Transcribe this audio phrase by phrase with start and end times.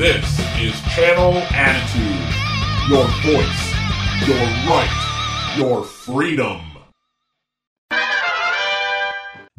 [0.00, 0.24] This
[0.58, 2.34] is Channel Attitude.
[2.88, 6.62] Your voice, your right, your freedom.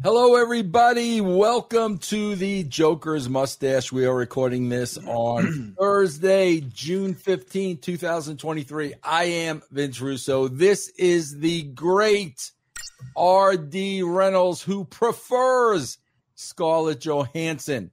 [0.02, 1.20] Hello, everybody.
[1.20, 3.92] Welcome to the Joker's Mustache.
[3.92, 8.94] We are recording this on Thursday, June 15, 2023.
[9.00, 10.48] I am Vince Russo.
[10.48, 12.50] This is the great
[13.14, 14.02] R.D.
[14.02, 15.98] Reynolds who prefers
[16.34, 17.92] Scarlett Johansson.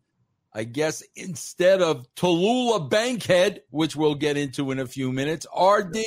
[0.53, 5.98] I guess instead of Tallulah Bankhead, which we'll get into in a few minutes, RD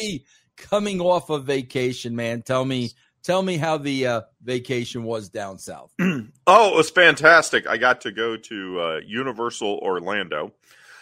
[0.56, 2.42] coming off of vacation, man.
[2.42, 2.91] Tell me,
[3.23, 5.92] tell me how the uh, vacation was down south.
[6.00, 7.69] oh, it was fantastic.
[7.69, 10.52] I got to go to uh, Universal Orlando,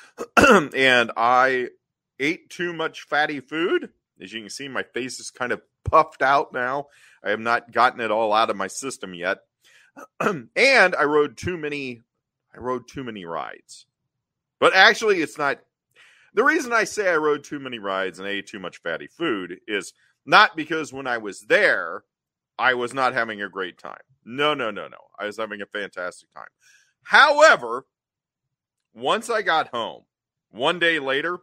[0.37, 1.69] and I
[2.19, 3.91] ate too much fatty food.
[4.21, 6.89] As you can see, my face is kind of puffed out now.
[7.25, 9.39] I have not gotten it all out of my system yet.
[10.21, 12.03] and I rode too many
[12.55, 13.87] I rode too many rides.
[14.59, 15.61] But actually, it's not.
[16.35, 19.59] The reason I say I rode too many rides and ate too much fatty food
[19.67, 19.93] is
[20.25, 22.05] not because when I was there,
[22.59, 24.03] I was not having a great time.
[24.25, 24.99] No, no, no, no.
[25.19, 26.47] I was having a fantastic time.
[27.03, 27.87] However,
[28.95, 30.03] once I got home,
[30.51, 31.39] one day later,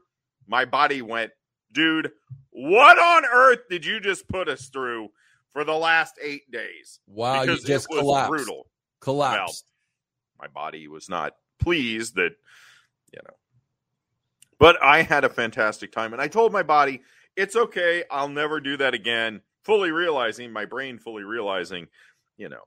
[0.47, 1.31] my body went,
[1.71, 2.11] dude,
[2.51, 5.09] what on earth did you just put us through
[5.51, 6.99] for the last eight days?
[7.07, 8.29] Wow, because you just collapsed.
[8.29, 8.67] brutal.
[9.01, 9.65] Collapsed.
[9.65, 9.76] Well,
[10.39, 12.31] my body was not pleased that
[13.13, 13.33] you know
[14.59, 17.01] but i had a fantastic time and i told my body
[17.35, 21.87] it's okay i'll never do that again fully realizing my brain fully realizing
[22.37, 22.61] you know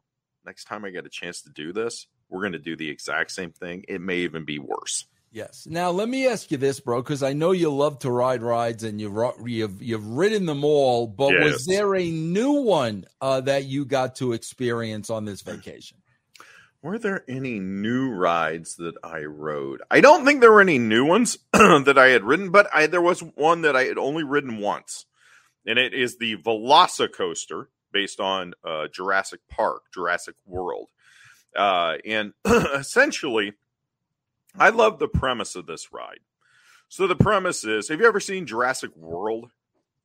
[0.45, 3.31] next time i get a chance to do this we're going to do the exact
[3.31, 5.67] same thing it may even be worse Yes.
[5.69, 8.83] Now let me ask you this, bro, because I know you love to ride rides
[8.83, 11.07] and you've you've you've ridden them all.
[11.07, 11.45] But yes.
[11.45, 15.99] was there a new one uh, that you got to experience on this vacation?
[16.83, 19.83] Were there any new rides that I rode?
[19.91, 23.03] I don't think there were any new ones that I had ridden, but I, there
[23.03, 25.05] was one that I had only ridden once,
[25.67, 30.89] and it is the Velocicoaster based on uh, Jurassic Park, Jurassic World.
[31.55, 33.53] Uh, and essentially,
[34.59, 36.21] I love the premise of this ride.
[36.89, 39.51] So the premise is: Have you ever seen Jurassic World?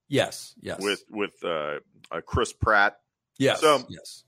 [0.09, 0.81] Yes, yes.
[0.81, 1.79] With with uh,
[2.11, 2.97] uh Chris Pratt.
[3.37, 3.61] Yes.
[3.61, 4.24] So yes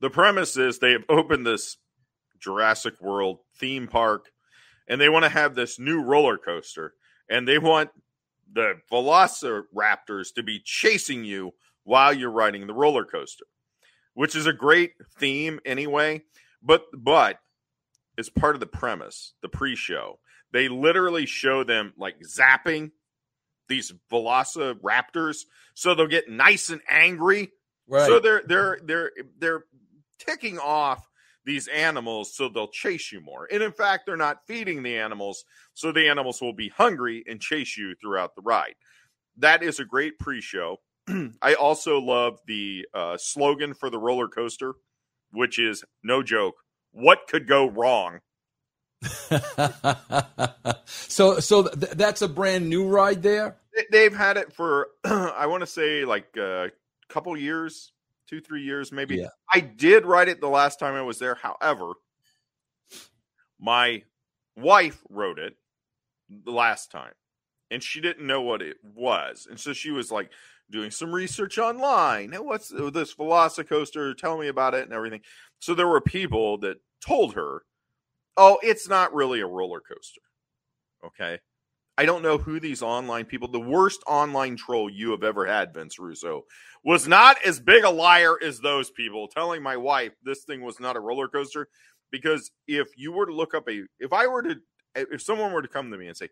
[0.00, 1.76] the premise is they have opened this
[2.38, 4.26] Jurassic World theme park
[4.88, 6.94] and they want to have this new roller coaster
[7.28, 7.90] and they want
[8.52, 11.52] the velociraptors to be chasing you
[11.84, 13.44] while you're riding the roller coaster
[14.14, 16.20] which is a great theme anyway
[16.62, 17.38] but but
[18.18, 20.18] it's part of the premise the pre-show
[20.52, 22.90] they literally show them like zapping
[23.68, 25.44] these velociraptors
[25.74, 27.52] so they'll get nice and angry
[27.88, 28.06] right.
[28.08, 29.64] so they're they're they're they're
[30.24, 31.06] ticking off
[31.44, 33.48] these animals so they'll chase you more.
[33.50, 35.44] And in fact, they're not feeding the animals,
[35.74, 38.74] so the animals will be hungry and chase you throughout the ride.
[39.36, 40.78] That is a great pre show.
[41.42, 44.74] I also love the uh, slogan for the roller coaster,
[45.32, 46.56] which is no joke.
[46.92, 48.20] What could go wrong?
[50.84, 53.56] so, so th- that's a brand new ride there.
[53.90, 56.70] They've had it for, I want to say, like a
[57.08, 57.92] couple years,
[58.30, 59.16] two, three years, maybe.
[59.16, 59.28] Yeah.
[59.52, 61.34] I did write it the last time I was there.
[61.34, 61.94] However,
[63.58, 64.04] my
[64.56, 65.56] wife wrote it
[66.44, 67.12] the last time
[67.70, 69.48] and she didn't know what it was.
[69.50, 70.30] And so she was like
[70.70, 72.32] doing some research online.
[72.32, 74.16] Hey, what's this Velocicoaster?
[74.16, 75.22] Tell me about it and everything.
[75.58, 77.62] So there were people that told her,
[78.36, 80.22] oh, it's not really a roller coaster.
[81.04, 81.40] Okay.
[81.98, 85.74] I don't know who these online people, the worst online troll you have ever had,
[85.74, 86.44] Vince Russo,
[86.82, 90.80] was not as big a liar as those people telling my wife this thing was
[90.80, 91.68] not a roller coaster.
[92.10, 94.56] Because if you were to look up a, if I were to,
[94.94, 96.28] if someone were to come to me and say,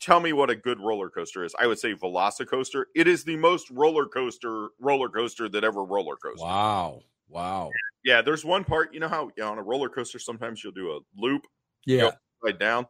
[0.00, 2.84] tell me what a good roller coaster is, I would say Velocicoaster.
[2.94, 6.44] It is the most roller coaster roller coaster that ever roller coaster.
[6.44, 7.00] Wow.
[7.28, 7.70] Wow.
[8.04, 10.72] Yeah, there's one part, you know how you know, on a roller coaster sometimes you'll
[10.72, 11.46] do a loop.
[11.86, 12.10] Yeah.
[12.42, 12.86] Right down.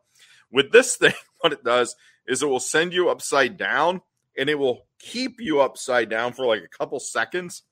[0.51, 1.95] With this thing, what it does
[2.27, 4.03] is it will send you upside down
[4.37, 7.63] and it will keep you upside down for like a couple seconds.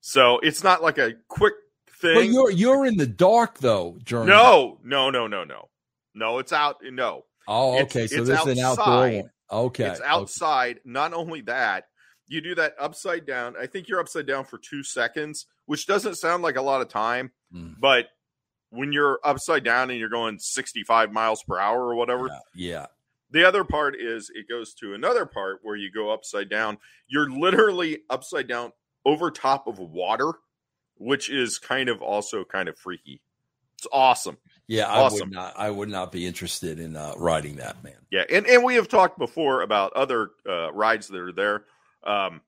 [0.00, 1.54] So it's not like a quick
[2.00, 2.14] thing.
[2.14, 5.68] But you're you're in the dark though, during No, no, no, no, no.
[6.14, 7.24] No, it's out no.
[7.48, 8.04] Oh, okay.
[8.04, 8.52] It's, so it's this outside.
[8.52, 9.30] is an outdoor one.
[9.50, 9.88] Okay.
[9.88, 10.76] It's outside.
[10.76, 10.80] Okay.
[10.84, 11.84] Not only that,
[12.26, 13.54] you do that upside down.
[13.60, 16.88] I think you're upside down for two seconds, which doesn't sound like a lot of
[16.88, 17.74] time, mm.
[17.78, 18.06] but
[18.70, 22.28] when you're upside down and you're going 65 miles per hour or whatever.
[22.28, 22.38] Yeah.
[22.54, 22.86] yeah.
[23.30, 26.78] The other part is it goes to another part where you go upside down.
[27.08, 28.72] You're literally upside down
[29.04, 30.32] over top of water,
[30.96, 33.20] which is kind of also kind of freaky.
[33.78, 34.38] It's awesome.
[34.68, 35.28] Yeah, I Awesome.
[35.28, 35.54] would not.
[35.56, 37.94] I would not be interested in uh, riding that, man.
[38.10, 41.64] Yeah, and, and we have talked before about other uh, rides that are there.
[42.04, 42.40] Um,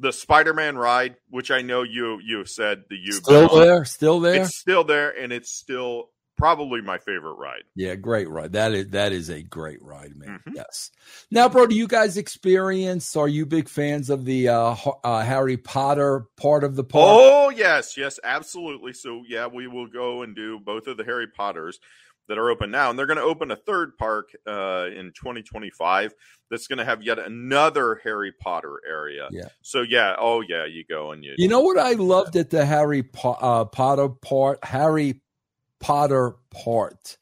[0.00, 3.84] the Spider-Man ride, which I know you you said that you Still there?
[3.84, 4.42] Still there?
[4.42, 6.10] It's still there, and it's still
[6.40, 7.64] probably my favorite ride.
[7.76, 8.52] Yeah, great ride.
[8.52, 10.40] That is that is a great ride, man.
[10.46, 10.56] Mhm.
[10.56, 10.90] Yes.
[11.30, 13.14] Now, bro, do you guys experience?
[13.14, 14.74] Are you big fans of the uh,
[15.04, 17.04] uh, Harry Potter part of the park?
[17.06, 18.94] Oh yes, yes, absolutely.
[18.94, 21.78] So yeah, we will go and do both of the Harry Potters
[22.30, 26.14] that are open now, and they're going to open a third park uh, in 2025.
[26.48, 29.28] That's going to have yet another Harry Potter area.
[29.30, 29.48] Yeah.
[29.62, 31.34] So yeah, oh yeah, you go and you.
[31.36, 34.64] You know what I loved at the Harry po- uh, Potter part?
[34.64, 35.20] Harry
[35.80, 37.18] Potter part.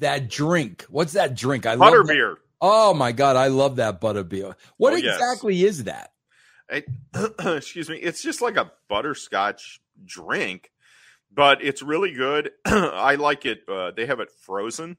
[0.00, 0.84] That drink.
[0.90, 1.64] What's that drink?
[1.64, 2.36] I love that- Butterbeer.
[2.60, 4.54] Oh my god, I love that butterbeer.
[4.76, 5.14] What Oh, yes.
[5.16, 6.10] exactly is that?
[7.38, 7.96] Excuse me.
[7.98, 10.70] It's just like a butterscotch drink,
[11.34, 12.50] but it's really good.
[12.64, 13.62] I like it.
[13.68, 14.96] Uh, they have it frozen.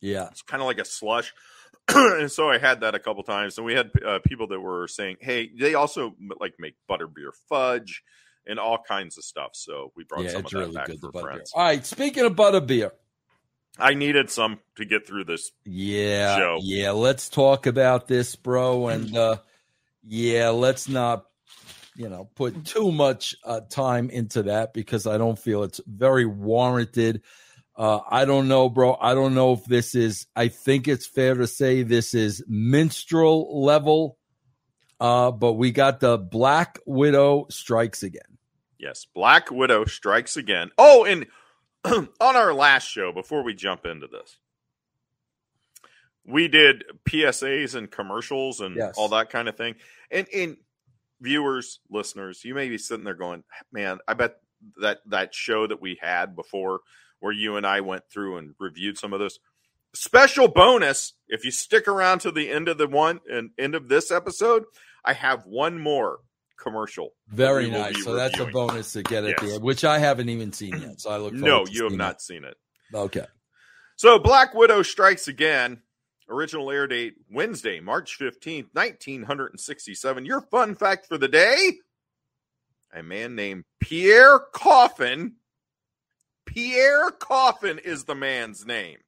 [0.00, 0.28] Yeah.
[0.30, 1.32] It's kind of like a slush.
[1.88, 4.88] and so I had that a couple times, and we had uh, people that were
[4.88, 8.02] saying, "Hey, they also like make butterbeer fudge
[8.46, 11.00] and all kinds of stuff." So we brought Yeah, some of that really back good.
[11.00, 11.22] For butterbeer.
[11.22, 11.52] friends.
[11.54, 11.84] All right.
[11.84, 12.92] Speaking of butterbeer,
[13.78, 15.50] I needed some to get through this.
[15.66, 16.58] Yeah, show.
[16.62, 16.92] yeah.
[16.92, 18.88] Let's talk about this, bro.
[18.88, 19.36] And uh
[20.06, 21.24] yeah, let's not,
[21.96, 26.26] you know, put too much uh, time into that because I don't feel it's very
[26.26, 27.22] warranted.
[27.76, 28.96] Uh I don't know, bro.
[29.00, 30.26] I don't know if this is.
[30.36, 34.18] I think it's fair to say this is minstrel level.
[35.00, 38.38] Uh, but we got the Black Widow strikes again.
[38.78, 40.70] Yes, Black Widow strikes again.
[40.78, 41.26] Oh, and
[41.84, 44.38] on our last show, before we jump into this,
[46.24, 48.94] we did PSAs and commercials and Yes.
[48.96, 49.74] all that kind of thing.
[50.10, 50.56] And and
[51.24, 53.42] viewers, listeners, you may be sitting there going,
[53.72, 54.36] "Man, I bet
[54.80, 56.80] that that show that we had before,
[57.18, 59.38] where you and I went through and reviewed some of this."
[59.94, 63.88] Special bonus if you stick around to the end of the one and end of
[63.88, 64.64] this episode,
[65.04, 66.18] I have one more
[66.56, 68.02] commercial Very nice.
[68.04, 71.00] So that's a bonus to get at the end, which I haven't even seen yet.
[71.00, 72.56] So I look forward No, you have not seen it.
[72.92, 72.96] it.
[72.96, 73.26] Okay.
[73.96, 75.82] So Black Widow strikes again.
[76.28, 80.24] Original air date Wednesday, March 15th, 1967.
[80.24, 81.72] Your fun fact for the day
[82.94, 85.34] a man named Pierre Coffin.
[86.46, 88.98] Pierre Coffin is the man's name.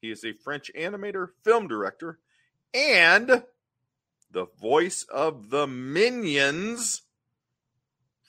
[0.00, 2.18] He is a French animator, film director,
[2.74, 3.44] and
[4.30, 7.02] the voice of the Minions.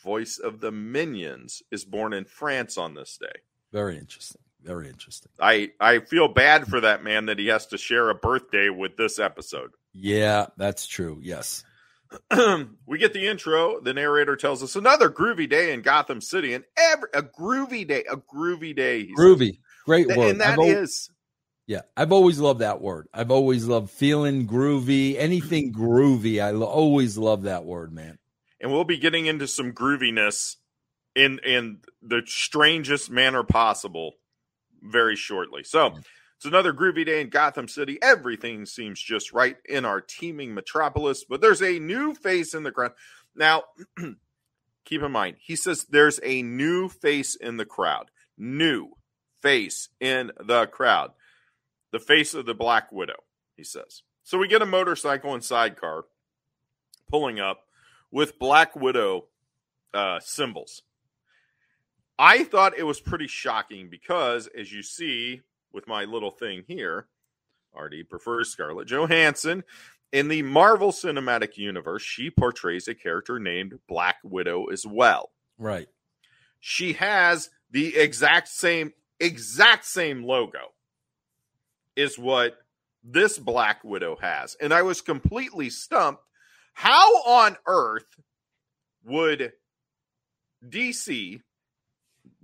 [0.03, 3.39] Voice of the Minions is born in France on this day.
[3.73, 4.41] Very interesting.
[4.65, 5.31] Very interesting.
[5.39, 8.97] I I feel bad for that man that he has to share a birthday with
[8.97, 9.71] this episode.
[9.93, 11.19] Yeah, that's true.
[11.21, 11.63] Yes.
[12.87, 13.79] we get the intro.
[13.79, 18.05] The narrator tells us another groovy day in Gotham City, and every a groovy day,
[18.09, 19.17] a groovy day, he says.
[19.17, 19.59] Groovy.
[19.85, 20.31] Great word.
[20.31, 21.11] and that I've al- is
[21.67, 23.07] yeah, I've always loved that word.
[23.13, 25.15] I've always loved feeling groovy.
[25.17, 26.41] Anything groovy.
[26.43, 28.17] I lo- always love that word, man.
[28.59, 30.55] and we'll be getting into some grooviness
[31.15, 34.13] in in the strangest manner possible
[34.85, 35.63] very shortly.
[35.63, 35.95] So
[36.37, 37.97] it's another groovy day in Gotham City.
[38.01, 42.71] Everything seems just right in our teeming metropolis, but there's a new face in the
[42.71, 42.91] crowd.
[43.35, 43.63] Now,
[44.85, 48.11] keep in mind, he says there's a new face in the crowd.
[48.37, 48.91] New
[49.41, 51.11] face in the crowd.
[51.91, 53.23] The face of the Black Widow,
[53.55, 54.03] he says.
[54.23, 56.05] So we get a motorcycle and sidecar
[57.09, 57.61] pulling up
[58.11, 59.25] with Black Widow
[59.93, 60.81] uh, symbols.
[62.17, 65.41] I thought it was pretty shocking because, as you see
[65.73, 67.07] with my little thing here,
[67.77, 69.63] RD prefers Scarlett Johansson.
[70.11, 75.31] In the Marvel Cinematic Universe, she portrays a character named Black Widow as well.
[75.57, 75.87] Right.
[76.61, 80.73] She has the exact same, exact same logo,
[81.97, 82.57] is what
[83.03, 84.55] this Black Widow has.
[84.61, 86.23] And I was completely stumped.
[86.73, 88.07] How on earth
[89.03, 89.53] would
[90.67, 91.41] DC,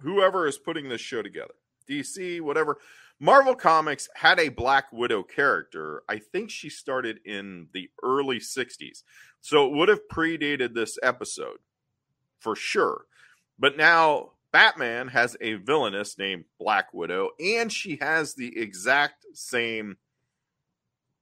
[0.01, 1.53] whoever is putting this show together,
[1.89, 2.77] DC, whatever,
[3.19, 6.03] Marvel Comics had a Black Widow character.
[6.09, 9.03] I think she started in the early 60s.
[9.41, 11.57] So it would have predated this episode
[12.39, 13.05] for sure.
[13.59, 19.97] But now Batman has a villainess named Black Widow, and she has the exact same,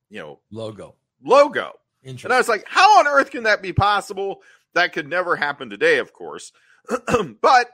[0.09, 0.95] you know, Logo.
[1.23, 1.73] logo.
[2.23, 4.41] And I was like, how on earth can that be possible?
[4.73, 6.53] That could never happen today, of course.
[7.41, 7.69] but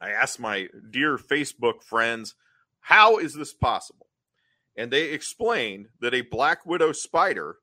[0.00, 2.34] I asked my dear Facebook friends,
[2.80, 4.06] how is this possible?
[4.76, 7.56] And they explained that a Black Widow spider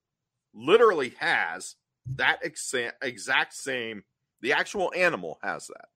[0.54, 1.75] literally has
[2.15, 4.04] that exa- exact same,
[4.42, 5.88] the actual animal has that.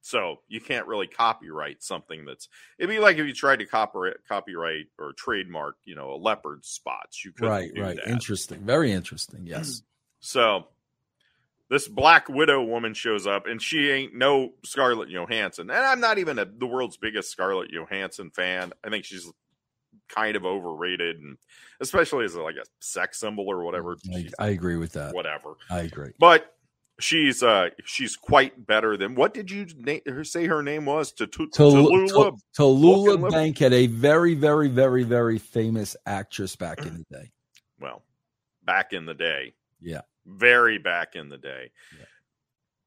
[0.00, 2.48] So you can't really copyright something that's.
[2.78, 6.62] It'd be like if you tried to copyright, copyright or trademark, you know, a leopard
[6.66, 7.24] spots.
[7.24, 7.96] You could Right, right.
[7.96, 8.08] that.
[8.08, 8.60] Interesting.
[8.60, 9.46] Very interesting.
[9.46, 9.82] Yes.
[10.26, 10.68] So
[11.70, 15.70] this Black Widow woman shows up, and she ain't no Scarlett Johansson.
[15.70, 18.72] And I'm not even a, the world's biggest Scarlett Johansson fan.
[18.84, 19.30] I think she's
[20.08, 21.36] kind of overrated, and
[21.80, 23.96] especially as like a sex symbol or whatever.
[24.14, 25.14] I, I agree with that.
[25.14, 25.54] whatever.
[25.70, 26.12] I agree.
[26.18, 26.50] But
[27.00, 31.12] she's uh she's quite better than what did you na- say her name was?
[31.12, 33.30] To to Tallulah, Tallulah.
[33.30, 37.30] Bankhead, a very, very, very, very famous actress back in the day.
[37.80, 38.02] Well,
[38.64, 40.02] back in the day, Yeah.
[40.26, 41.70] Very back in the day.
[41.98, 42.04] Yeah.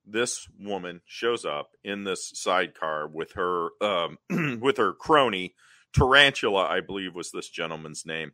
[0.09, 4.17] This woman shows up in this sidecar with her um,
[4.61, 5.53] with her crony
[5.93, 8.33] Tarantula, I believe was this gentleman's name,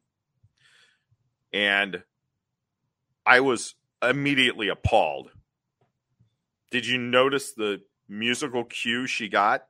[1.51, 2.03] and
[3.25, 5.31] I was immediately appalled.
[6.71, 9.65] Did you notice the musical cue she got?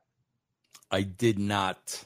[0.90, 2.04] I did not.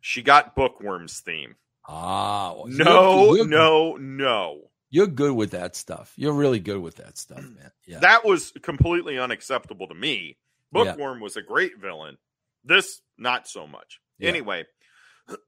[0.00, 1.56] She got Bookworm's theme.
[1.86, 4.67] Ah, well, No, you're, no, no.
[4.90, 6.12] You're good with that stuff.
[6.16, 7.70] You're really good with that stuff, man.
[7.86, 7.98] Yeah.
[8.00, 10.38] That was completely unacceptable to me.
[10.72, 10.84] Yeah.
[10.84, 12.16] Bookworm was a great villain.
[12.64, 14.00] This, not so much.
[14.18, 14.30] Yeah.
[14.30, 14.66] Anyway,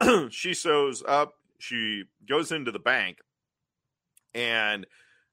[0.31, 1.35] she shows up.
[1.59, 3.19] She goes into the bank,
[4.35, 4.87] and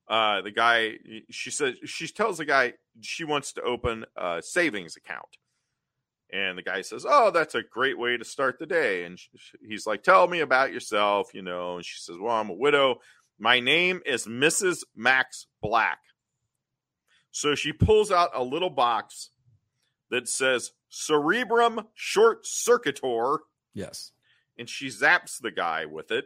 [0.08, 0.98] uh, the guy.
[1.30, 5.38] She says she tells the guy she wants to open a savings account,
[6.32, 9.28] and the guy says, "Oh, that's a great way to start the day." And sh
[9.66, 11.78] he's like, "Tell me about yourself," you know.
[11.78, 13.00] And she says, "Well, I'm a widow.
[13.40, 14.84] My name is Mrs.
[14.96, 16.00] Max Black."
[17.32, 19.30] So she pulls out a little box
[20.10, 23.40] that says Cerebrum Short Circuitor,
[23.74, 24.12] yes.
[24.58, 26.26] and she zaps the guy with it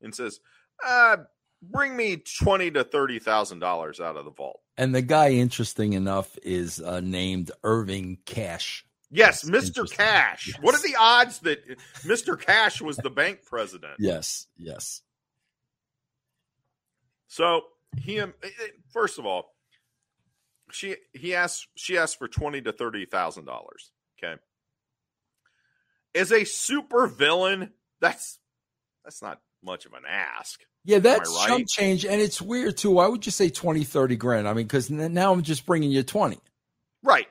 [0.00, 0.40] and says,
[0.86, 1.16] uh,
[1.62, 4.60] bring me twenty to thirty thousand dollars out of the vault.
[4.76, 8.84] And the guy, interesting enough, is uh, named Irving Cash.
[9.10, 9.90] Yes, That's Mr.
[9.90, 10.48] Cash.
[10.48, 10.56] Yes.
[10.62, 12.40] What are the odds that Mr.
[12.40, 13.94] Cash was the bank president?
[13.98, 15.02] Yes, yes.
[17.32, 17.62] So
[17.96, 18.34] he, um,
[18.92, 19.54] first of all,
[20.70, 23.90] she he asked she asked for twenty to thirty thousand dollars.
[24.22, 24.38] Okay,
[26.14, 27.70] as a super villain,
[28.02, 28.38] that's
[29.02, 30.60] that's not much of an ask.
[30.84, 31.48] Yeah, that's right?
[31.48, 32.04] chump change.
[32.04, 32.90] And it's weird, too.
[32.90, 34.48] Why would you say 20, 30 grand?
[34.48, 36.40] I mean, because now I'm just bringing you 20,
[37.04, 37.28] Right?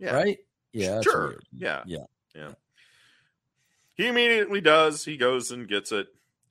[0.00, 0.16] Yeah.
[0.16, 0.38] right?
[0.72, 1.00] Yeah.
[1.00, 1.28] Sure.
[1.28, 1.44] weird.
[1.52, 1.82] Yeah.
[1.86, 2.04] Yeah.
[2.34, 2.52] Yeah.
[3.94, 5.04] He immediately does.
[5.04, 6.08] He goes and gets it,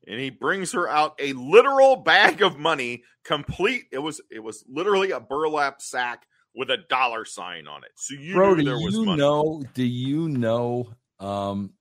[0.07, 3.83] and he brings her out a literal bag of money, complete.
[3.91, 6.23] It was it was literally a burlap sack
[6.55, 7.91] with a dollar sign on it.
[7.95, 9.17] So you Bro, knew there was you money.
[9.19, 9.63] know?
[9.73, 10.93] Do you know?
[11.19, 11.73] Um,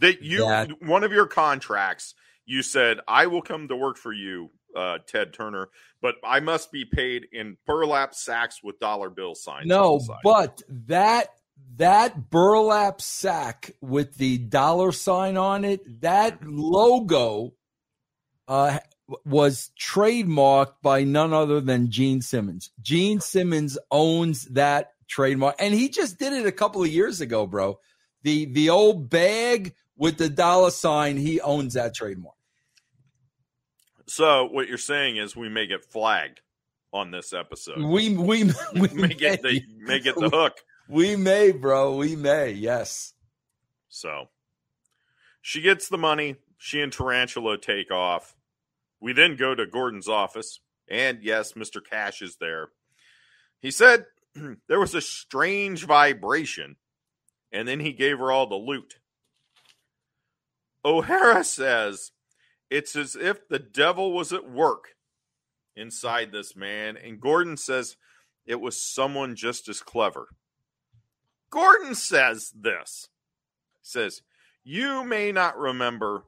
[0.00, 4.12] that you that- one of your contracts you said I will come to work for
[4.12, 5.68] you, uh, Ted Turner,
[6.00, 9.66] but I must be paid in burlap sacks with dollar bill signs.
[9.68, 11.28] no, but that
[11.76, 17.54] that burlap sack with the dollar sign on it, that logo,
[18.48, 18.78] uh,
[19.24, 22.70] was trademarked by none other than Gene Simmons.
[22.80, 27.46] Gene Simmons owns that trademark, and he just did it a couple of years ago,
[27.46, 27.78] bro.
[28.22, 32.36] The the old bag with the dollar sign, he owns that trademark.
[34.06, 36.40] so what you're saying is we may get flagged
[36.92, 37.82] on this episode.
[37.82, 40.54] We we we may get the may get the hook.
[40.92, 41.96] We may, bro.
[41.96, 42.50] We may.
[42.50, 43.14] Yes.
[43.88, 44.28] So
[45.40, 46.36] she gets the money.
[46.58, 48.36] She and Tarantula take off.
[49.00, 51.80] We then go to Gordon's office, and yes, Mr.
[51.82, 52.68] Cash is there.
[53.58, 54.04] He said
[54.68, 56.76] there was a strange vibration,
[57.50, 58.98] and then he gave her all the loot.
[60.84, 62.12] O'Hara says
[62.70, 64.88] it's as if the devil was at work
[65.74, 67.96] inside this man, and Gordon says
[68.44, 70.28] it was someone just as clever.
[71.52, 73.08] Gordon says this
[73.82, 74.22] says,
[74.64, 76.24] You may not remember,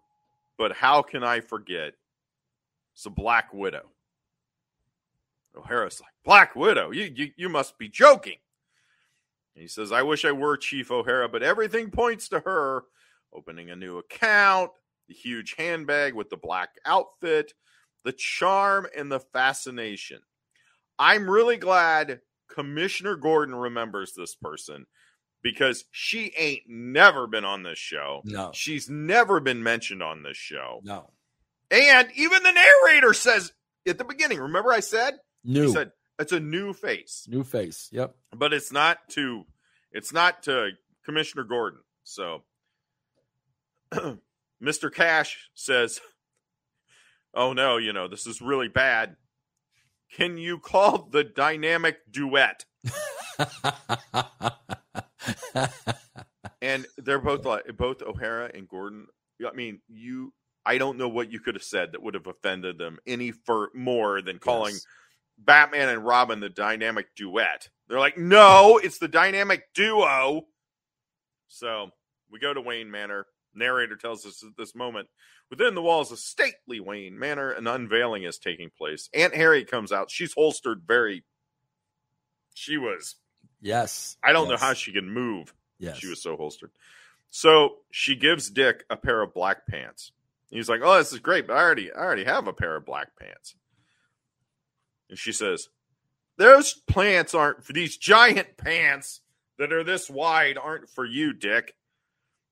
[0.59, 1.95] but how can I forget?
[2.95, 3.87] It's a Black Widow.
[5.57, 6.90] O'Hara's like, Black Widow?
[6.90, 8.37] You, you, you must be joking.
[9.54, 12.85] And he says, I wish I were Chief O'Hara, but everything points to her
[13.33, 14.73] opening a new account,
[15.09, 17.54] the huge handbag with the black outfit,
[18.04, 20.21] the charm, and the fascination.
[20.99, 24.87] I'm really glad Commissioner Gordon remembers this person
[25.44, 28.22] because she ain't never been on this show.
[28.24, 28.50] No.
[28.52, 30.80] She's never been mentioned on this show.
[30.82, 31.10] No.
[31.70, 33.52] And even the narrator says
[33.86, 35.14] at the beginning, remember I said?
[35.44, 35.66] New.
[35.66, 37.88] He said it's a new face, New face.
[37.92, 38.14] Yep.
[38.34, 39.44] but it's not to
[39.92, 40.70] it's not to
[41.04, 41.80] Commissioner Gordon.
[42.04, 42.42] So
[44.62, 44.92] Mr.
[44.92, 46.00] Cash says,
[47.34, 49.16] "Oh no, you know, this is really bad.
[50.16, 52.64] Can you call the dynamic duet?"
[56.62, 59.06] and they're both like both O'Hara and Gordon.
[59.46, 60.32] I mean, you.
[60.66, 63.68] I don't know what you could have said that would have offended them any for
[63.74, 64.86] more than calling Yes.
[65.36, 67.68] Batman and Robin the dynamic duet.
[67.88, 70.46] They're like, no, it's the dynamic duo.
[71.48, 71.90] So
[72.30, 73.26] we go to Wayne Manor.
[73.54, 75.08] Narrator tells us at this moment,
[75.50, 79.08] within the walls of stately Wayne Manor, an unveiling is taking place.
[79.14, 80.10] Aunt Harry comes out.
[80.10, 81.24] She's holstered very.
[82.54, 83.16] She was.
[83.61, 84.16] Yes.
[84.23, 85.52] I don't know how she can move.
[85.78, 85.99] Yes.
[85.99, 86.70] She was so holstered.
[87.30, 90.12] So she gives Dick a pair of black pants.
[90.50, 92.87] He's like, "Oh, this is great, but I already, I already have a pair of
[92.87, 93.56] black pants."
[95.11, 95.68] And she says,
[96.37, 99.20] "Those pants aren't for these giant pants
[99.58, 101.75] that are this wide aren't for you, Dick.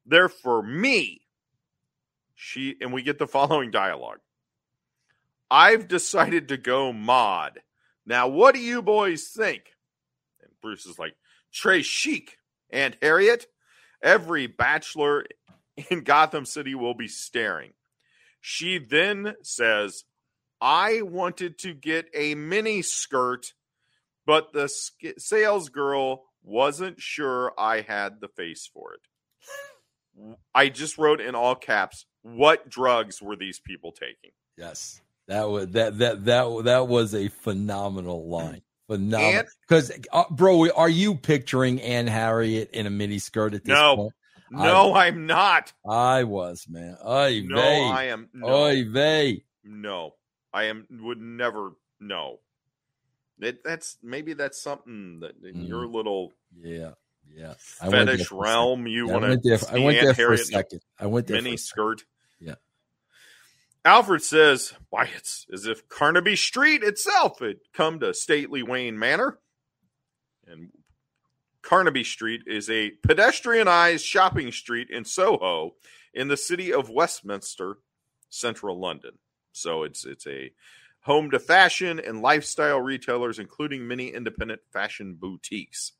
[0.04, 1.22] They're for me."
[2.34, 4.18] She and we get the following dialogue.
[5.48, 7.60] I've decided to go mod.
[8.04, 9.76] Now, what do you boys think?
[10.62, 11.14] Bruce is like,
[11.52, 12.38] Trey Chic
[12.70, 13.46] and Harriet,
[14.02, 15.24] every bachelor
[15.90, 17.72] in Gotham City will be staring.
[18.40, 20.04] She then says,
[20.60, 23.52] I wanted to get a mini skirt,
[24.26, 29.00] but the sk- sales girl wasn't sure I had the face for it.
[30.54, 34.32] I just wrote in all caps, what drugs were these people taking?
[34.56, 35.00] Yes.
[35.28, 38.62] That was that that that that was a phenomenal line.
[38.96, 39.44] Phenomenal.
[39.68, 43.96] Because, uh, bro, are you picturing Aunt Harriet in a mini skirt at this No.
[43.96, 44.12] point?
[44.50, 45.72] No, I, am not.
[45.88, 46.98] I was, man.
[47.06, 47.82] Oy No, vey.
[47.84, 48.28] I am.
[48.34, 48.48] No.
[48.48, 49.44] Oy vey.
[49.64, 50.14] No,
[50.52, 51.70] I am would never.
[52.00, 52.40] No,
[53.40, 55.68] it, that's maybe that's something that in Mhm.
[55.68, 56.92] your little Yeah.
[57.34, 57.54] Yeah.
[57.56, 60.80] Fetish realm you want to I went there for a Harriet in a second.
[60.98, 61.36] I went there.
[61.36, 61.98] mini for a second.
[61.98, 62.04] skirt.
[63.84, 69.40] Alfred says, "Why, it's as if Carnaby Street itself had come to stately Wayne Manor."
[70.46, 70.70] And
[71.62, 75.76] Carnaby Street is a pedestrianized shopping street in Soho,
[76.12, 77.78] in the city of Westminster,
[78.28, 79.18] central London.
[79.52, 80.52] So it's it's a
[81.00, 85.92] home to fashion and lifestyle retailers, including many independent fashion boutiques.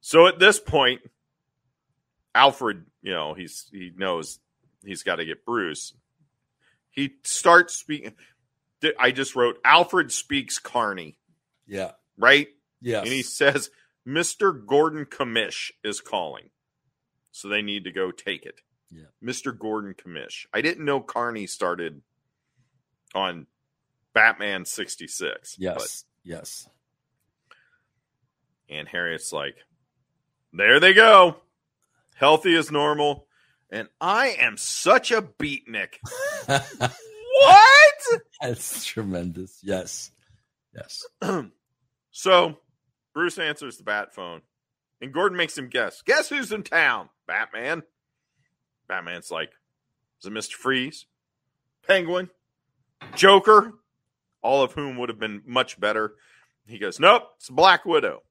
[0.00, 1.00] So at this point,
[2.34, 4.38] Alfred, you know, he's he knows
[4.84, 5.94] he's got to get Bruce.
[6.96, 8.14] He starts speaking.
[8.98, 11.18] I just wrote Alfred speaks Cockney,
[11.66, 11.92] Yeah.
[12.16, 12.48] right?
[12.80, 13.00] Yeah.
[13.00, 13.70] And he says
[14.06, 14.64] Mr.
[14.66, 16.50] Gordon Commish is calling,
[17.32, 18.60] so they need to go take it.
[18.90, 19.06] Yeah.
[19.22, 19.56] Mr.
[19.56, 20.46] Gordon Commish.
[20.52, 22.02] I didn't know Cockney started
[23.14, 23.46] on
[24.14, 25.56] Batman sixty six.
[25.58, 26.04] yes.
[26.24, 26.68] Yes.
[28.68, 29.56] Aunt Harriet's like,
[30.52, 31.36] there they go.
[32.16, 33.25] Healthy as normal.
[33.70, 35.94] And I am such a beatnik.
[36.46, 38.20] what?
[38.40, 39.58] That's tremendous.
[39.62, 40.12] Yes.
[40.74, 41.04] Yes.
[42.10, 42.58] so
[43.12, 44.42] Bruce answers the bat phone.
[45.00, 46.02] And Gordon makes him guess.
[46.02, 47.10] Guess who's in town?
[47.26, 47.82] Batman.
[48.88, 49.50] Batman's like,
[50.20, 50.52] is it Mr.
[50.52, 51.06] Freeze?
[51.86, 52.30] Penguin?
[53.14, 53.74] Joker?
[54.42, 56.14] All of whom would have been much better.
[56.66, 58.22] He goes, Nope, it's Black Widow.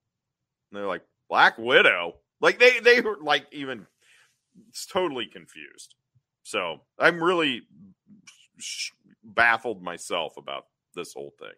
[0.72, 2.16] And they're like, Black Widow?
[2.42, 3.88] Like they they were like even
[4.70, 5.96] it's totally confused.
[6.44, 7.64] So I'm really
[9.24, 11.54] baffled myself about this whole thing.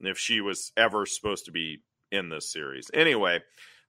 [0.00, 2.90] And if she was ever supposed to be in this series.
[2.94, 3.40] Anyway,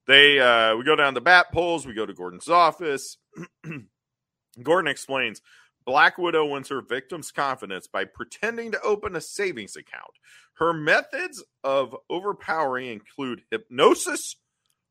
[0.07, 3.17] they uh we go down the bat poles, we go to Gordon's office.
[4.63, 5.41] Gordon explains
[5.85, 10.11] Black Widow wins her victim's confidence by pretending to open a savings account.
[10.55, 14.35] Her methods of overpowering include hypnosis,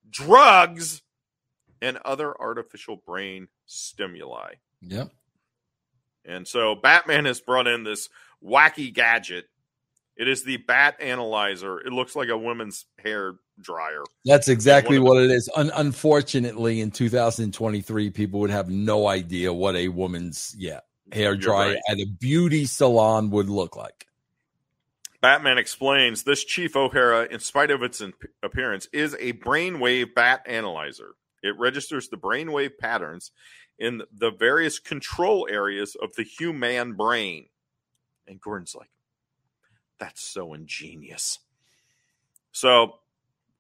[0.08, 1.02] drugs,
[1.80, 4.54] and other artificial brain stimuli.
[4.82, 5.10] Yep.
[6.24, 8.08] And so Batman has brought in this
[8.44, 9.46] wacky gadget.
[10.16, 11.78] It is the Bat Analyzer.
[11.78, 14.02] It looks like a woman's hair dryer.
[14.24, 15.48] That's exactly what it is.
[15.54, 20.80] Un- unfortunately, in 2023, people would have no idea what a woman's yeah
[21.12, 21.82] hair dryer right.
[21.88, 24.06] at a beauty salon would look like.
[25.20, 28.02] Batman explains this Chief O'Hara, in spite of its
[28.42, 31.14] appearance, is a brainwave bat analyzer.
[31.42, 33.30] It registers the brainwave patterns
[33.78, 37.46] in the various control areas of the human brain.
[38.26, 38.90] And Gordon's like,
[39.98, 41.38] that's so ingenious.
[42.52, 42.94] So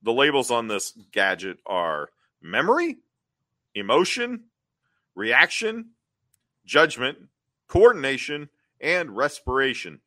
[0.02, 2.10] the labels on this gadget are
[2.42, 2.98] memory,
[3.74, 4.44] emotion,
[5.14, 5.90] reaction,
[6.64, 7.18] judgment,
[7.68, 8.48] coordination,
[8.80, 10.00] and respiration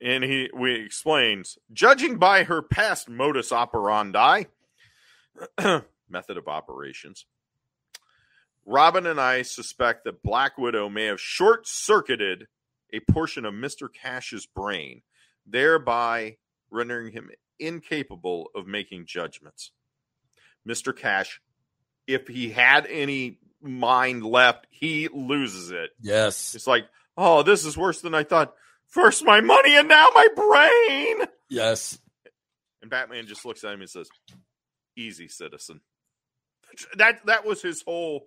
[0.00, 4.44] and he we explains judging by her past modus operandi
[6.08, 7.26] method of operations
[8.66, 12.46] robin and i suspect that black widow may have short-circuited
[12.92, 15.02] a portion of mr cash's brain
[15.46, 16.36] thereby
[16.70, 19.72] rendering him incapable of making judgments
[20.68, 20.96] Mr.
[20.96, 21.40] Cash,
[22.06, 25.90] if he had any mind left, he loses it.
[26.00, 26.54] Yes.
[26.54, 28.54] It's like, oh, this is worse than I thought.
[28.88, 31.28] First my money and now my brain.
[31.48, 31.98] Yes.
[32.82, 34.08] And Batman just looks at him and says,
[34.96, 35.80] "Easy, citizen."
[36.96, 38.26] That that was his whole.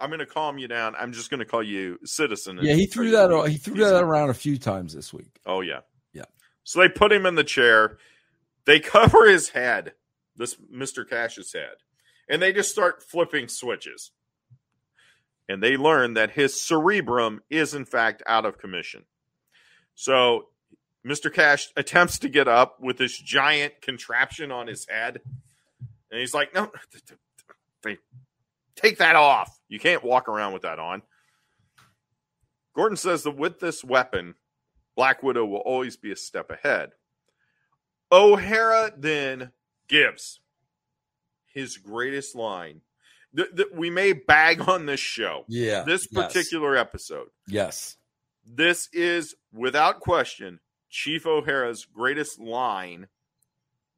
[0.00, 0.94] I'm going to calm you down.
[0.98, 2.58] I'm just going to call you citizen.
[2.60, 3.48] Yeah, he threw that.
[3.48, 5.40] He threw that around a few times this week.
[5.46, 5.80] Oh yeah,
[6.12, 6.24] Yeah.
[6.64, 7.98] So they put him in the chair.
[8.64, 9.92] They cover his head,
[10.36, 11.76] this Mister Cash's head,
[12.28, 14.10] and they just start flipping switches.
[15.48, 19.04] And they learn that his cerebrum is in fact out of commission.
[19.94, 20.46] So
[21.06, 21.32] Mr.
[21.32, 25.20] Cash attempts to get up with this giant contraption on his head.
[26.12, 26.70] And he's like, no,
[28.76, 29.58] take that off.
[29.68, 31.02] You can't walk around with that on.
[32.76, 34.34] Gordon says that with this weapon,
[34.94, 36.90] Black Widow will always be a step ahead.
[38.10, 39.52] O'Hara then
[39.88, 40.40] gives
[41.46, 42.82] his greatest line.
[43.34, 45.82] Th- th- we may bag on this show, Yeah.
[45.82, 47.28] this yes, particular episode.
[47.46, 47.96] Yes.
[48.44, 53.08] This is without question Chief O'Hara's greatest line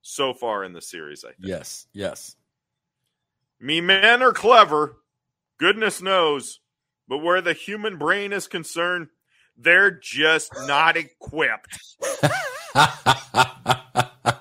[0.07, 1.39] so far in the series, I think.
[1.41, 1.87] Yes.
[1.95, 2.37] Yes.
[3.59, 4.99] Me men are clever,
[5.59, 6.61] goodness knows,
[7.09, 9.09] but where the human brain is concerned,
[9.57, 11.79] they're just not equipped.
[12.75, 14.41] that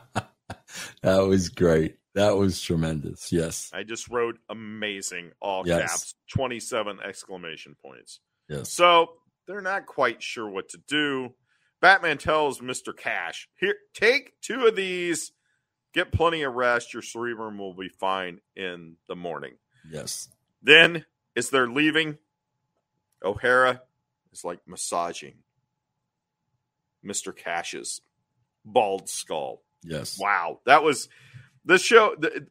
[1.04, 1.98] was great.
[2.16, 3.32] That was tremendous.
[3.32, 3.72] Yes.
[3.74, 5.92] I just wrote amazing, all Yes.
[5.92, 8.20] caps, 27 exclamation points.
[8.50, 8.72] Yes.
[8.72, 9.14] So
[9.48, 11.34] they're not quite sure what to do.
[11.82, 12.96] Batman tells Mr.
[12.96, 15.32] Cash, here, take two of these,
[15.94, 16.94] get plenty of rest.
[16.94, 19.54] Your cerebrum will be fine in the morning.
[19.90, 20.30] Yes.
[20.62, 22.18] Then, as they're leaving,
[23.24, 23.82] O'Hara
[24.32, 25.36] is like massaging
[27.06, 27.36] Mr.
[27.36, 28.02] Cash's
[28.66, 29.62] bald skull.
[29.84, 30.18] Yes.
[30.20, 31.10] Wow, that was
[31.66, 32.16] the show.
[32.18, 32.48] The,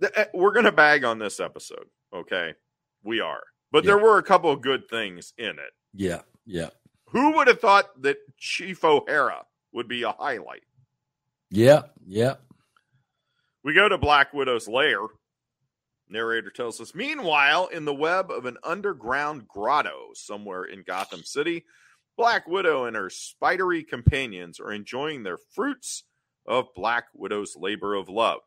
[0.00, 2.54] the, eh, we're going to bag on this episode, okay?
[3.04, 5.72] We are, but there were a couple of good things in it.
[5.94, 6.22] Yeah.
[6.44, 6.70] Yeah.
[7.10, 10.64] Who would have thought that Chief O'Hara would be a highlight?
[11.50, 11.82] Yeah.
[12.06, 12.34] Yeah.
[13.64, 14.98] We go to Black Widow's lair.
[16.08, 21.64] Narrator tells us, meanwhile, in the web of an underground grotto somewhere in Gotham City,
[22.16, 26.04] Black Widow and her spidery companions are enjoying their fruits
[26.46, 28.40] of Black Widow's labor of love.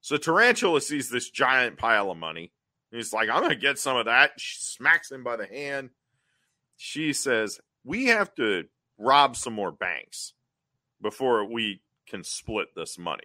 [0.00, 2.52] So Tarantula sees this giant pile of money.
[2.90, 4.32] He's like, I'm going to get some of that.
[4.38, 5.90] She smacks him by the hand.
[6.76, 8.64] She says, We have to
[8.98, 10.34] rob some more banks
[11.00, 13.24] before we can split this money.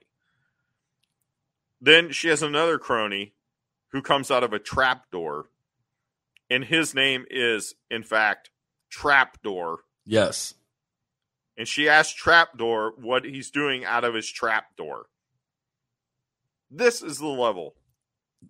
[1.81, 3.33] Then she has another crony
[3.91, 5.49] who comes out of a trapdoor,
[6.49, 8.49] and his name is, in fact,
[8.89, 9.79] Trapdoor.
[10.05, 10.53] Yes.
[11.57, 15.07] And she asks Trapdoor what he's doing out of his trapdoor.
[16.69, 17.75] This is the level
[18.41, 18.49] that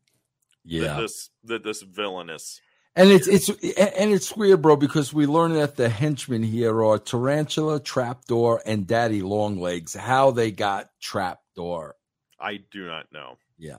[0.64, 1.00] Yeah.
[1.00, 2.62] this that this villainous.
[2.96, 6.98] And it's it's and it's weird, bro, because we learn that the henchmen here are
[6.98, 9.94] Tarantula, Trapdoor, and Daddy Longlegs.
[9.94, 11.96] How they got Trapdoor?
[12.40, 13.38] I do not know.
[13.58, 13.78] Yeah.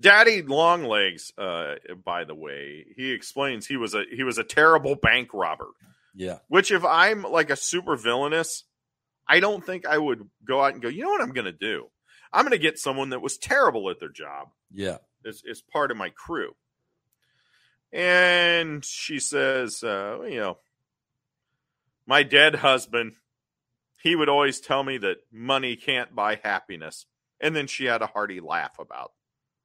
[0.00, 4.96] Daddy Longlegs, uh, by the way, he explains he was a he was a terrible
[4.96, 5.68] bank robber.
[6.14, 6.38] Yeah.
[6.48, 8.64] Which, if I'm like a super villainous,
[9.26, 10.88] I don't think I would go out and go.
[10.88, 11.86] You know what I'm going to do?
[12.32, 14.98] I'm going to get someone that was terrible at their job Yeah.
[15.24, 16.54] as, as part of my crew.
[17.92, 20.58] And she says, uh, you know,
[22.06, 23.14] my dead husband,
[24.02, 27.06] he would always tell me that money can't buy happiness.
[27.40, 29.12] And then she had a hearty laugh about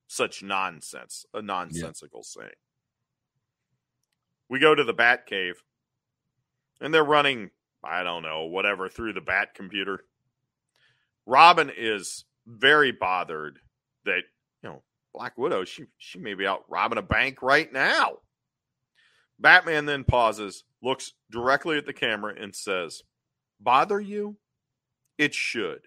[0.08, 2.50] such nonsense, a nonsensical saying.
[4.50, 5.64] We go to the Bat Cave,
[6.82, 7.52] and they're running,
[7.84, 10.04] I don't know, whatever, through the Bat computer.
[11.28, 13.60] Robin is very bothered
[14.06, 14.24] that,
[14.64, 14.82] you know,
[15.14, 18.18] Black Widow, she she may be out robbing a bank right now.
[19.40, 23.04] Batman then pauses, looks directly at the camera, and says,
[23.60, 24.38] Bother you?
[25.18, 25.82] It should.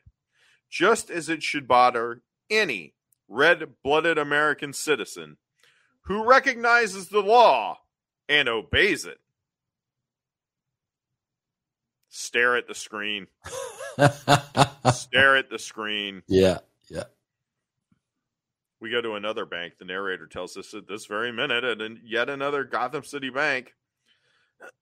[0.73, 2.95] Just as it should bother any
[3.29, 5.37] red blooded American citizen
[6.07, 7.79] who recognizes the law
[8.27, 9.19] and obeys it.
[12.09, 13.27] Stare at the screen.
[14.93, 16.23] Stare at the screen.
[16.27, 16.59] yeah.
[16.89, 17.05] Yeah.
[18.81, 19.75] We go to another bank.
[19.79, 23.75] The narrator tells us at this very minute at an- yet another Gotham City bank.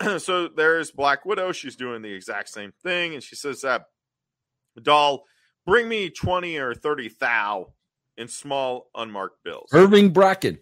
[0.19, 1.51] so there's Black Widow.
[1.53, 3.13] She's doing the exact same thing.
[3.15, 3.87] And she says that,
[4.81, 5.25] doll,
[5.67, 7.73] bring me 20 or 30 thou
[8.17, 9.71] in small unmarked bills.
[9.73, 10.59] Irving Bracken.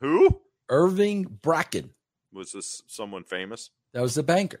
[0.00, 0.40] Who?
[0.68, 1.90] Irving Bracken.
[2.32, 3.70] Was this someone famous?
[3.92, 4.60] That was the banker.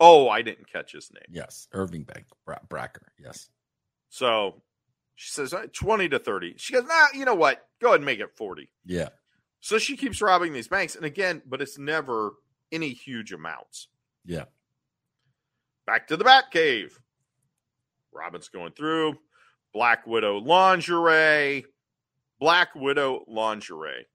[0.00, 1.24] Oh, I didn't catch his name.
[1.30, 1.68] Yes.
[1.72, 3.12] Irving Bank Bra- Bracker.
[3.18, 3.48] Yes.
[4.08, 4.62] So
[5.14, 6.54] She says "Uh, 20 to 30.
[6.56, 7.66] She goes, nah, you know what?
[7.80, 8.70] Go ahead and make it 40.
[8.84, 9.10] Yeah.
[9.60, 10.96] So she keeps robbing these banks.
[10.96, 12.32] And again, but it's never
[12.72, 13.86] any huge amounts.
[14.24, 14.46] Yeah.
[15.86, 16.98] Back to the Bat Cave.
[18.12, 19.18] Robin's going through
[19.72, 21.64] Black Widow lingerie,
[22.40, 24.06] Black Widow lingerie.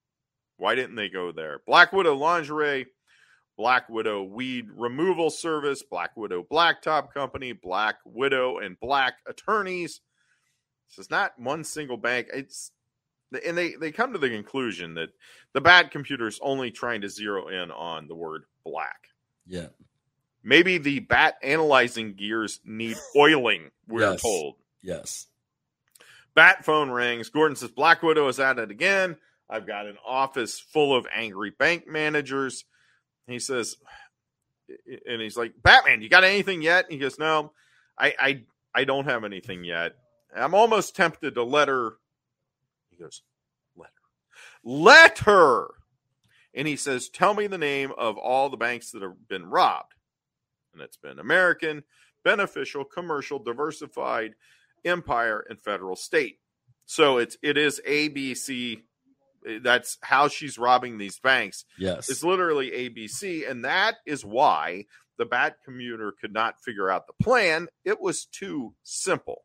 [0.58, 1.62] Why didn't they go there?
[1.66, 2.88] Black Widow lingerie,
[3.58, 10.02] Black Widow weed removal service, Black Widow blacktop company, Black Widow and Black attorneys.
[10.90, 12.28] This is not one single bank.
[12.34, 12.72] It's
[13.46, 15.10] and they they come to the conclusion that
[15.54, 19.10] the bat computer is only trying to zero in on the word black.
[19.46, 19.68] Yeah.
[20.44, 24.22] Maybe the bat analyzing gears need oiling, we're Yes.
[24.22, 24.56] told.
[24.82, 25.28] Yes.
[26.36, 27.30] Bat phone rings.
[27.30, 29.18] Gordon says, Black Widow is at it again.
[29.50, 32.66] I've got an office full of angry bank managers.
[33.28, 33.76] He says,
[35.08, 36.86] and he's like, Batman, you got anything yet?
[36.90, 37.52] He goes, No,
[37.98, 38.44] I I,
[38.76, 39.96] I don't have anything yet.
[40.36, 41.94] I'm almost tempted to let her.
[42.92, 43.22] He goes,
[43.76, 44.02] Let her.
[44.64, 45.68] Let her.
[46.54, 49.94] And he says, Tell me the name of all the banks that have been robbed.
[50.78, 51.84] And it's been American,
[52.24, 54.36] Beneficial, Commercial, Diversified,
[54.86, 56.40] Empire, and Federal State.
[56.86, 58.84] So it's it is ABC.
[59.62, 61.66] That's how she's robbing these banks.
[61.78, 62.10] Yes.
[62.10, 64.86] It's literally ABC, and that is why
[65.18, 67.68] the Bat computer could not figure out the plan.
[67.84, 69.44] It was too simple.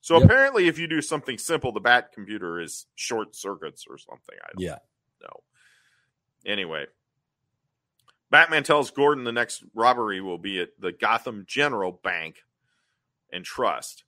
[0.00, 0.24] So Yep.
[0.24, 4.36] apparently, if you do something simple, the Bat computer is short circuits or something.
[4.42, 4.78] I don't yeah.
[5.22, 5.42] know.
[6.44, 6.86] Anyway,
[8.30, 12.36] Batman tells Gordon the next robbery will be at the Gotham General Bank
[13.32, 14.04] and Trust.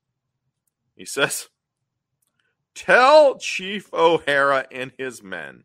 [0.96, 1.48] He says,
[2.74, 5.64] Tell Chief O'Hara and his men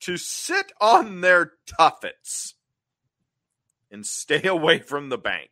[0.00, 2.54] to sit on their tuffets
[3.90, 5.50] and stay away from the bank.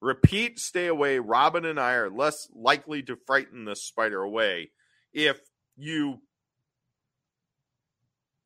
[0.00, 1.18] Repeat, stay away.
[1.18, 4.70] Robin and I are less likely to frighten the spider away
[5.12, 5.40] if
[5.76, 6.20] you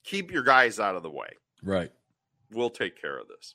[0.05, 1.29] keep your guys out of the way.
[1.62, 1.92] Right.
[2.53, 3.55] We'll take care of this.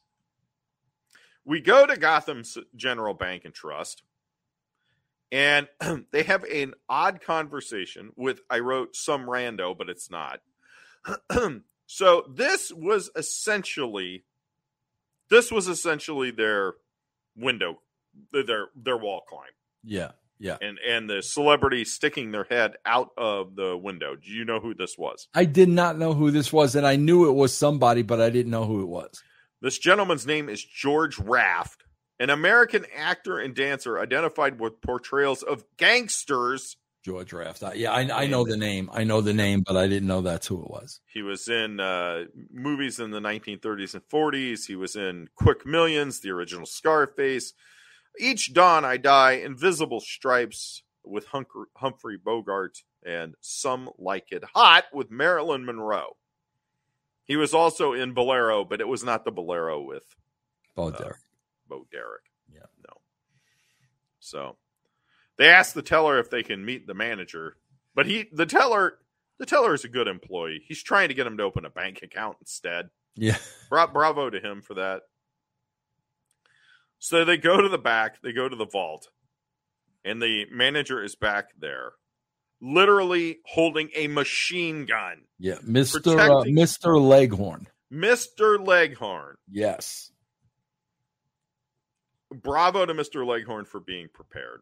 [1.44, 4.04] We go to Gotham's General Bank and Trust,
[5.32, 5.68] and
[6.12, 10.42] they have an odd conversation with, I wrote some rando, but it's not.
[11.86, 14.24] so this was essentially,
[15.30, 16.74] this was essentially their
[17.36, 17.80] window,
[18.32, 19.52] their their wall climb,
[19.84, 20.12] Yeah.
[20.38, 20.58] Yeah.
[20.62, 24.16] and and the celebrity sticking their head out of the window.
[24.16, 25.28] Do you know who this was?
[25.34, 28.30] I did not know who this was, and I knew it was somebody, but I
[28.30, 29.24] didn't know who it was.
[29.62, 31.86] This gentleman's name is George Raft,
[32.20, 36.78] an American actor and dancer identified with portrayals of gangsters.
[37.04, 37.64] George Raft.
[37.64, 38.90] I, yeah, I, I know the name.
[38.92, 41.02] I know the name, but I didn't know that's who it was.
[41.06, 44.66] He was in uh, movies in the 1930s and 40s.
[44.66, 47.54] He was in Quick Millions, the original Scarface,
[48.20, 51.28] Each Dawn I Die, Invisible Stripes with
[51.76, 56.18] Humphrey Bogart, and Some Like It Hot with Marilyn Monroe.
[57.26, 60.16] He was also in Bolero, but it was not the Bolero with
[60.78, 61.18] Oh, Uh, Derek.
[61.68, 62.24] Bo Derek.
[62.54, 62.66] Yeah.
[62.88, 62.98] No.
[64.20, 64.58] So
[65.38, 67.58] they asked the teller if they can meet the manager,
[67.96, 69.00] but he the teller
[69.38, 70.64] the teller is a good employee.
[70.68, 72.90] He's trying to get him to open a bank account instead.
[73.16, 73.38] Yeah.
[73.70, 75.04] Bra- bravo to him for that.
[77.00, 79.10] So they go to the back, they go to the vault,
[80.04, 81.94] and the manager is back there,
[82.62, 85.24] literally holding a machine gun.
[85.38, 85.56] Yeah.
[85.68, 86.18] Mr.
[86.18, 87.00] Uh, Mr.
[87.00, 87.68] Leghorn.
[87.92, 88.66] Mr.
[88.66, 89.36] Leghorn.
[89.52, 90.12] Yes.
[92.32, 93.26] bravo to Mr.
[93.26, 94.62] Leghorn for being prepared.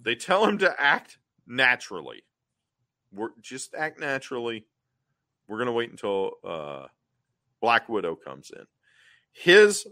[0.00, 2.22] They tell him to act naturally.
[3.12, 4.66] We're just act naturally.
[5.48, 6.86] We're gonna wait until uh,
[7.60, 8.64] Black Widow comes in.
[9.32, 9.86] His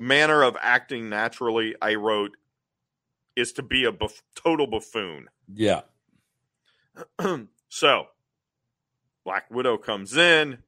[0.00, 2.36] manner of acting naturally, I wrote,
[3.36, 5.28] is to be a buff- total buffoon.
[5.52, 5.82] Yeah.
[7.68, 8.06] so,
[9.24, 10.58] Black Widow comes in.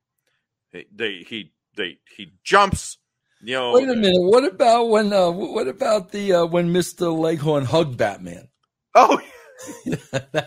[0.73, 2.99] They, they he they he jumps.
[3.43, 4.21] You know, Wait a minute.
[4.21, 5.13] What about when?
[5.13, 7.13] Uh, what about the uh, when Mr.
[7.13, 8.49] Leghorn hugged Batman?
[8.95, 9.21] Oh,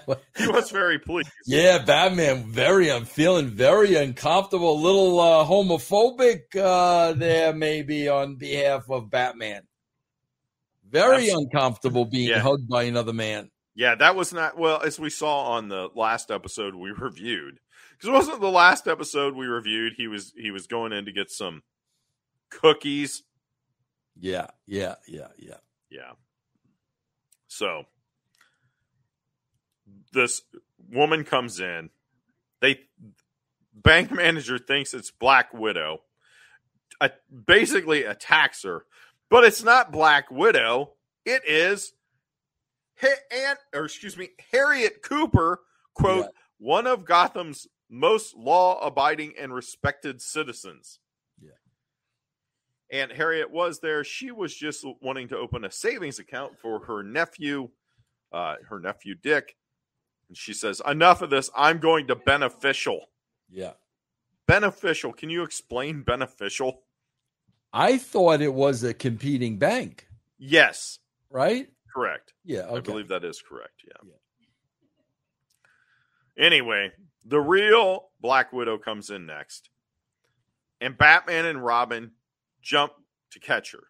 [0.08, 1.30] was- he was very pleased.
[1.45, 2.43] yeah, Batman.
[2.51, 2.91] Very.
[2.91, 4.73] I'm feeling very uncomfortable.
[4.73, 9.63] A little uh, homophobic uh, there, maybe on behalf of Batman.
[10.89, 12.39] Very That's- uncomfortable being Yeah.
[12.39, 13.51] hugged by another man.
[13.78, 17.60] Yeah, that was not well as we saw on the last episode we reviewed.
[17.91, 19.93] Because it wasn't the last episode we reviewed.
[19.97, 21.63] He was he was going in to get some
[22.49, 23.23] cookies.
[24.17, 24.47] Yeah.
[24.65, 24.95] Yeah.
[25.08, 25.28] Yeah.
[25.38, 25.58] Yeah.
[25.89, 26.12] Yeah.
[27.47, 27.84] So
[30.15, 30.41] this
[30.91, 31.91] woman comes in.
[32.62, 32.80] They
[33.73, 36.01] bank manager thinks it's Black Widow.
[36.99, 37.10] Uh,
[37.45, 38.86] basically attacks her,
[39.30, 40.93] but it's not Black Widow.
[41.25, 41.93] It is
[43.04, 45.60] Aunt, or excuse me, Harriet Cooper,
[45.93, 46.32] quote, Yeah.
[46.58, 50.99] one of Gotham's most law-abiding and respected citizens.
[51.41, 51.51] Yeah.
[52.91, 54.04] Aunt Harriet was there.
[54.06, 57.69] She was just wanting to open a savings account for her nephew,
[58.32, 59.58] uh, her nephew Dick.
[60.27, 61.49] And she says, "Enough of this.
[61.55, 63.09] I'm going to beneficial.
[63.49, 63.73] Yeah.
[64.47, 65.13] Beneficial.
[65.13, 66.81] Can you explain beneficial?"
[67.73, 70.07] I thought it was a competing bank,
[70.38, 71.69] Yes, right?
[71.93, 72.33] correct.
[72.45, 72.71] Yeah.
[72.71, 73.83] I believe that is correct.
[73.85, 74.09] Yeah.
[76.38, 76.45] Yeah.
[76.45, 76.91] Anyway,
[77.25, 79.69] the real Black Widow comes in next,
[80.81, 82.11] and Batman and Robin
[82.61, 82.93] jump
[83.31, 83.83] to catch her.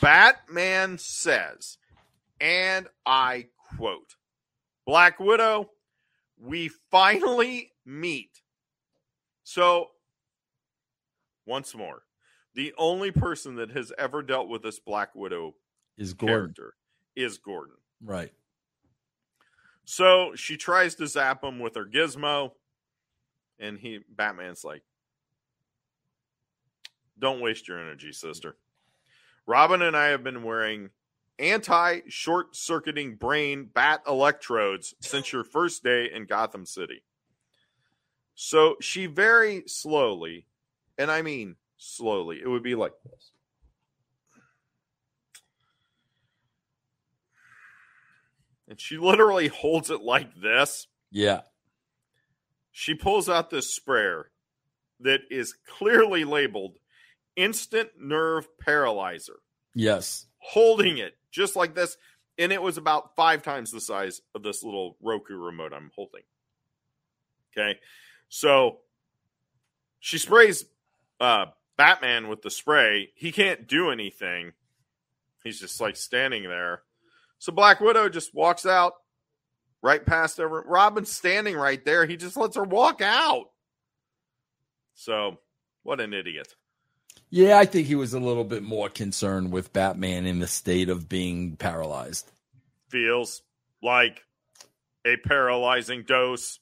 [0.00, 1.78] Batman says,
[2.40, 4.16] and I quote,
[4.86, 5.70] Black Widow,
[6.38, 8.42] we finally meet.
[9.44, 9.90] So,
[11.46, 12.02] once more,
[12.54, 15.54] the only person that has ever dealt with this Black Widow
[15.96, 16.36] Is Gordon.
[16.36, 16.74] character
[17.16, 17.76] is Gordon.
[18.02, 18.32] Right.
[19.84, 22.52] So she tries to zap him with her gizmo,
[23.58, 24.82] and he Batman's like,
[27.18, 28.56] "Don't waste your energy, sister."
[29.44, 30.90] Robin and I have been wearing
[31.38, 37.02] anti-short circuiting brain bat electrodes since your first day in Gotham City.
[38.34, 40.46] So she very slowly,
[40.98, 43.32] and I mean slowly, it would be like this.
[48.68, 50.86] And she literally holds it like this.
[51.10, 51.42] Yeah.
[52.70, 54.30] She pulls out this sprayer
[55.00, 56.78] that is clearly labeled
[57.36, 59.40] instant nerve paralyzer,
[59.74, 60.26] Yes.
[60.42, 61.96] Holding it just like this.
[62.38, 66.22] And it was about five times the size of this little Roku remote I'm holding.
[67.52, 67.78] Okay.
[68.28, 68.78] So
[70.00, 70.64] she sprays
[71.20, 73.10] uh, Batman with the spray.
[73.14, 74.52] He can't do anything.
[75.44, 76.82] He's just like standing there.
[77.38, 78.94] So Black Widow just walks out
[79.82, 80.68] right past everyone.
[80.68, 82.06] Robin's standing right there.
[82.06, 83.50] He just lets her walk out.
[84.94, 85.38] So,
[85.82, 86.54] what an idiot.
[87.34, 90.90] Yeah, I think he was a little bit more concerned with Batman in the state
[90.90, 92.30] of being paralyzed.
[92.90, 93.40] Feels
[93.82, 94.22] like
[95.06, 96.58] a paralyzing dose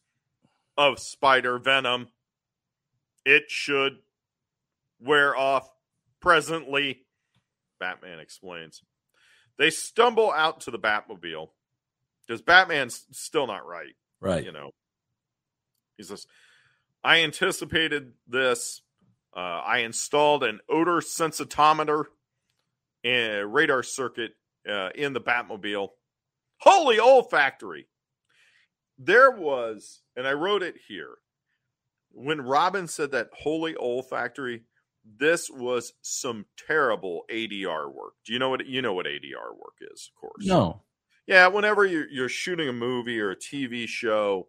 [0.78, 2.06] of spider venom.
[3.26, 3.98] It should
[5.00, 5.68] wear off
[6.20, 7.02] presently,
[7.80, 8.80] Batman explains.
[9.58, 11.48] They stumble out to the Batmobile
[12.24, 13.96] because Batman's still not right.
[14.20, 14.44] Right.
[14.44, 14.72] you know
[15.96, 16.26] he says
[17.02, 18.82] i anticipated this
[19.34, 22.04] uh, i installed an odor sensitometer
[23.04, 24.32] and radar circuit
[24.68, 25.88] uh, in the batmobile.
[26.58, 27.86] Holy olfactory!
[28.98, 31.14] There was and i wrote it here
[32.12, 34.62] when robin said that holy olfactory
[35.18, 38.14] this was some terrible adr work.
[38.26, 40.46] Do you know what you know what adr work is of course.
[40.46, 40.82] No.
[41.26, 44.48] yeah, whenever you're, you're shooting a movie or a TV show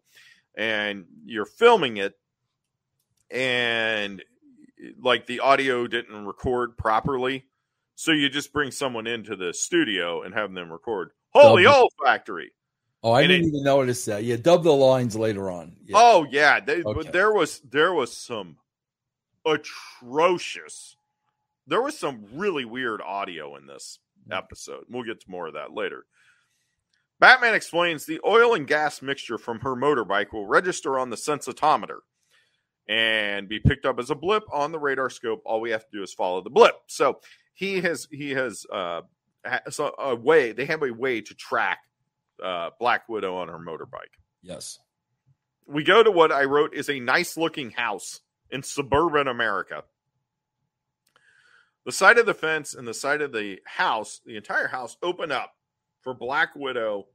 [0.56, 2.15] and you're filming it,
[3.30, 4.22] and
[5.02, 7.46] like the audio didn't record properly,
[7.96, 11.12] so you just bring someone into the studio and have them record.
[11.34, 11.89] Holy Double.
[12.00, 12.52] olfactory!
[13.04, 14.24] Oh, I And didn't it- even notice that.
[14.24, 15.76] Yeah, dub the lines later on.
[15.86, 15.98] Yeah.
[15.98, 16.94] Oh yeah, they, Okay.
[16.94, 18.58] but there was there was some
[19.46, 20.96] atrocious.
[21.67, 24.36] There was some really weird audio in this mm.
[24.36, 24.86] episode.
[24.89, 26.06] We'll get to more of that later.
[27.20, 32.00] Batman explains the oil and gas mixture from her motorbike will register on the sensitometer
[32.92, 35.42] and be picked up as a blip on the radar scope.
[35.46, 36.76] All we have to do is follow the blip.
[36.88, 37.20] So
[37.54, 39.02] he has he has uh
[39.70, 41.80] so a way they have a way to track
[42.44, 44.78] uh Black Widow on her motorbike Yes.
[45.66, 49.84] we go to what I wrote is a nice looking house in suburban America.
[51.86, 55.32] The side of the fence and the side of the house, the entire house, open
[55.32, 55.54] up
[56.02, 57.08] for Black Widow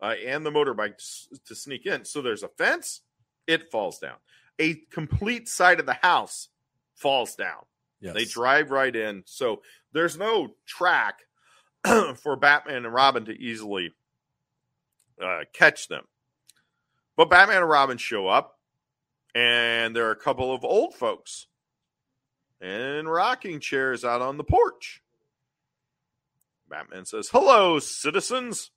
[0.00, 2.04] uh, and the motorbike s- to sneak in.
[2.04, 3.00] So there's a fence,
[3.48, 4.16] it falls down.
[4.58, 6.48] A complete side of the house
[6.94, 7.64] falls down.
[8.00, 8.14] Yes.
[8.14, 9.22] They drive right in.
[9.26, 11.20] So there's no track
[12.16, 13.92] for Batman and Robin to easily
[15.22, 16.04] uh, catch them.
[17.16, 18.58] But Batman and Robin show up,
[19.34, 21.46] and there are a couple of old folks
[22.60, 25.02] in rocking chairs out on the porch.
[26.68, 28.70] Batman says, Hello, citizens.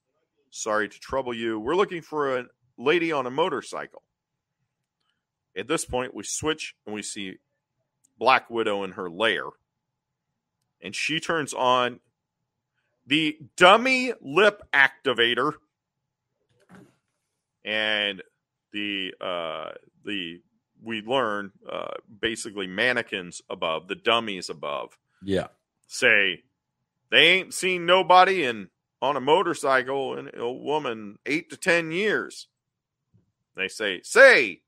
[0.50, 1.60] Sorry to trouble you.
[1.60, 2.46] We're looking for a
[2.78, 4.04] lady on a motorcycle.
[5.58, 7.38] At this point, we switch and we see
[8.18, 9.44] Black Widow in her lair.
[10.82, 12.00] And she turns on
[13.08, 15.54] the dummy lip activator.
[17.64, 18.22] And
[18.72, 19.70] the uh
[20.04, 20.42] the
[20.84, 25.48] we learn uh basically mannequins above, the dummies above, Yeah.
[25.88, 26.44] say
[27.10, 28.70] they ain't seen nobody in
[29.02, 32.48] on a motorcycle and a woman eight to 10 years.
[33.56, 34.62] They say, Say,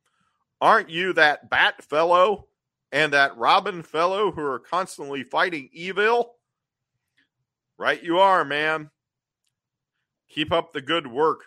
[0.61, 2.47] aren't you that Bat fellow
[2.91, 6.33] and that Robin fellow who are constantly fighting evil?
[7.77, 8.89] Right, you are, man.
[10.29, 11.41] Keep up the good work.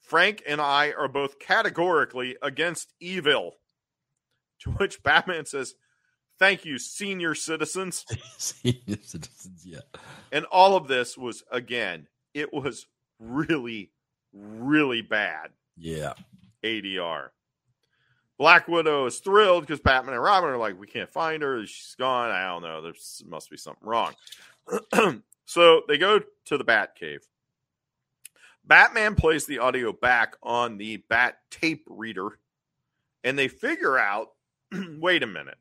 [0.00, 3.54] Frank and I are both categorically against evil.
[4.62, 5.74] To which Batman says,
[6.38, 8.04] Thank you, senior citizens.
[8.38, 9.80] Senior citizens, yeah.
[10.30, 12.86] And all of this was, again, it was
[13.18, 13.90] really,
[14.32, 16.12] really bad Yeah.
[16.64, 17.30] ADR.
[18.38, 21.66] Black Widow is thrilled because Batman and Robin are like, we can't find her.
[21.66, 22.30] She's gone.
[22.30, 22.80] I don't know.
[22.80, 22.92] There
[23.26, 24.14] must be something wrong.
[25.44, 27.26] so they go to the Bat Cave.
[28.64, 32.38] Batman plays the audio back on the Bat tape reader,
[33.24, 34.28] and they figure out
[34.98, 35.58] wait a minute.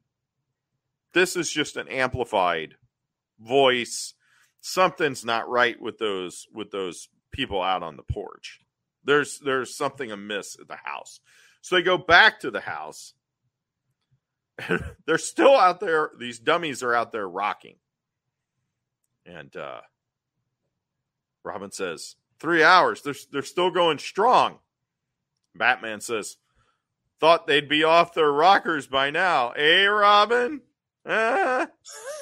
[1.14, 2.76] This is just an amplified
[3.40, 4.14] voice.
[4.62, 8.60] Something's not right with those with those people out on the porch.
[9.04, 11.22] There's there's something amiss at the house.
[11.68, 13.14] So they go back to the house.
[15.06, 16.12] They're still out there.
[16.18, 17.76] These dummies are out there rocking.
[19.26, 19.82] And uh,
[21.44, 23.02] Robin says, Three hours.
[23.02, 24.60] They're, they're still going strong.
[25.56, 26.38] Batman says,
[27.20, 29.52] Thought they'd be off their rockers by now.
[29.54, 30.62] Hey, Robin?
[31.06, 31.66] Eh?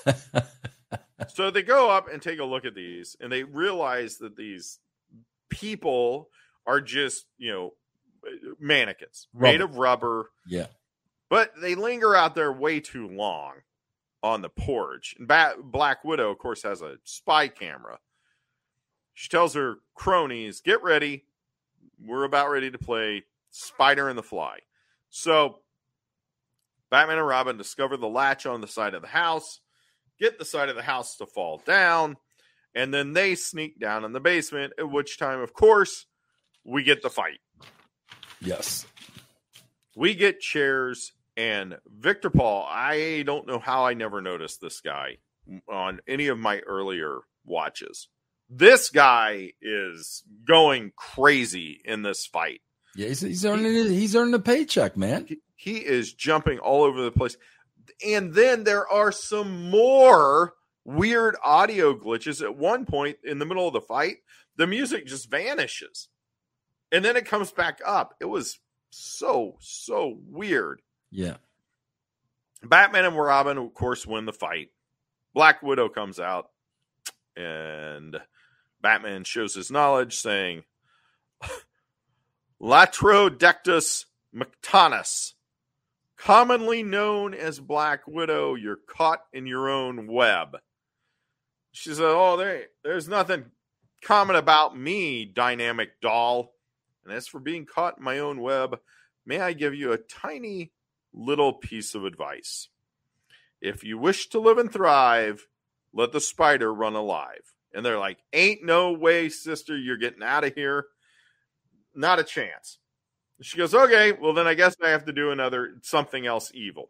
[1.28, 4.80] so they go up and take a look at these and they realize that these
[5.50, 6.30] people
[6.66, 7.74] are just, you know,
[8.60, 10.68] mannequins made of rubber, Yeah.
[11.30, 13.62] but they linger out there way too long
[14.24, 15.16] on the porch.
[15.18, 18.00] And Bat- Black Widow, of course, has a spy camera.
[19.14, 21.26] She tells her cronies, "Get ready.
[22.00, 24.60] We're about ready to play Spider and the Fly."
[25.10, 25.62] So
[26.90, 29.62] Batman and Robin discover the latch on the side of the house,
[30.20, 32.18] get the side of the house to fall down,
[32.74, 34.74] and then they sneak down in the basement.
[34.78, 36.06] At which time, of course,
[36.64, 37.40] we get the fight
[38.42, 38.86] Yes.
[39.96, 42.66] we get chairs and Victor Paul.
[42.70, 45.18] I don't know how I never noticed this guy
[45.70, 48.08] on any of my earlier watches.
[48.50, 52.62] This guy is going crazy in this fight.
[52.96, 55.26] Yeah, he's, he's earning he's earning a paycheck, man.
[55.28, 57.38] He, he is jumping all over the place.
[58.06, 60.54] And then there are some more
[60.86, 62.42] weird audio glitches.
[62.42, 64.18] At one point in the middle of the fight,
[64.56, 66.08] the music just vanishes.
[66.96, 68.16] And then it comes back up.
[68.22, 68.58] It was
[68.90, 70.82] so, so weird.
[71.12, 71.36] Yeah.
[72.64, 74.70] Batman and Robin, of course, win the fight.
[75.34, 76.52] Black Widow comes out,
[77.36, 78.16] and
[78.82, 80.64] Batman shows his knowledge, saying,
[82.62, 85.34] Latrodectus Mactanus,
[86.16, 90.60] commonly known as Black Widow, you're caught in your own web.
[91.74, 93.48] She said, Oh, there, there's nothing
[94.02, 96.55] common about me, dynamic doll.
[97.06, 98.80] And as for being caught in my own web,
[99.26, 100.72] may I give you a tiny
[101.14, 102.70] little piece of advice.
[103.62, 105.48] If you wish to live and thrive,
[105.94, 107.54] let the spider run alive.
[107.74, 110.86] And they're like, Ain't no way, sister, you're getting out of here.
[111.94, 112.80] Not a chance.
[113.42, 116.90] She goes, Okay, well, then I guess I have to do another something else evil.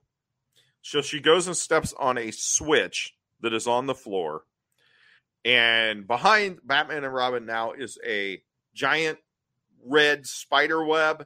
[0.82, 4.44] So she goes and steps on a switch that is on the floor.
[5.44, 8.42] And behind Batman and Robin now is a
[8.74, 9.20] giant
[9.86, 11.26] red spider web,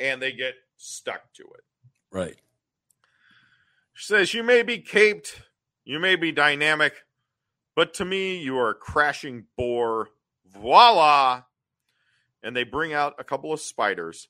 [0.00, 1.64] and they get stuck to it.
[2.10, 2.36] Right.
[3.94, 5.42] She says, You may be caped,
[5.84, 7.04] you may be dynamic,
[7.76, 10.08] but to me, you are a crashing bore.
[10.46, 11.44] Voila!
[12.42, 14.28] And they bring out a couple of spiders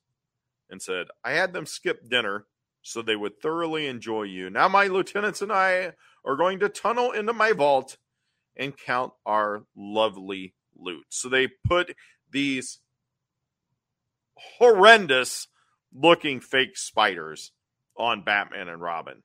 [0.71, 2.47] and said, I had them skip dinner
[2.83, 4.51] so they would thoroughly enjoy you.
[4.51, 5.93] Now, my lieutenants and I
[6.25, 7.97] are going to tunnel into my vault
[8.57, 11.07] and count our lovely loot.
[11.09, 11.95] So they put
[12.31, 12.79] these
[14.59, 15.49] horrendous
[15.95, 17.53] looking fake spiders
[17.97, 19.23] on Batman and Robin.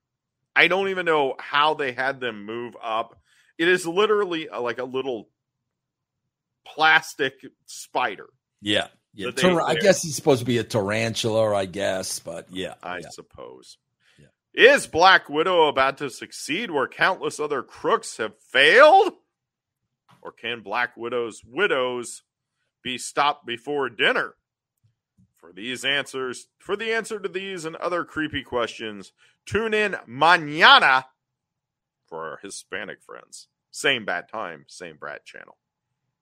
[0.55, 3.20] I don't even know how they had them move up.
[3.57, 5.30] It is literally a, like a little
[6.65, 7.34] plastic
[7.65, 8.28] spider,
[8.61, 8.88] Yeah.
[9.13, 9.32] Yeah.
[9.32, 12.76] Tar- I guess he's supposed to be a tarantula, I guess, but yeah.
[12.84, 13.09] I yeah.
[13.09, 13.78] suppose.
[14.20, 14.28] Yeah.
[14.53, 19.13] Is Black Widow about to succeed where countless other crooks have failed?
[20.22, 22.22] Or can Black Widow's widows
[22.84, 24.36] be stopped before dinner?
[25.48, 29.14] For these answers, for the answer to these and other creepy questions,
[29.45, 31.06] tune in mañana
[32.06, 33.48] for our Hispanic friends.
[33.72, 35.56] Same bad time, same Brat channel.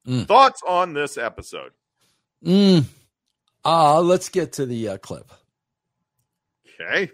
[0.07, 0.27] Mm.
[0.27, 1.71] Thoughts on this episode?
[2.45, 2.85] Mm.
[3.63, 5.31] Uh, let's get to the uh, clip.
[6.79, 7.11] Okay.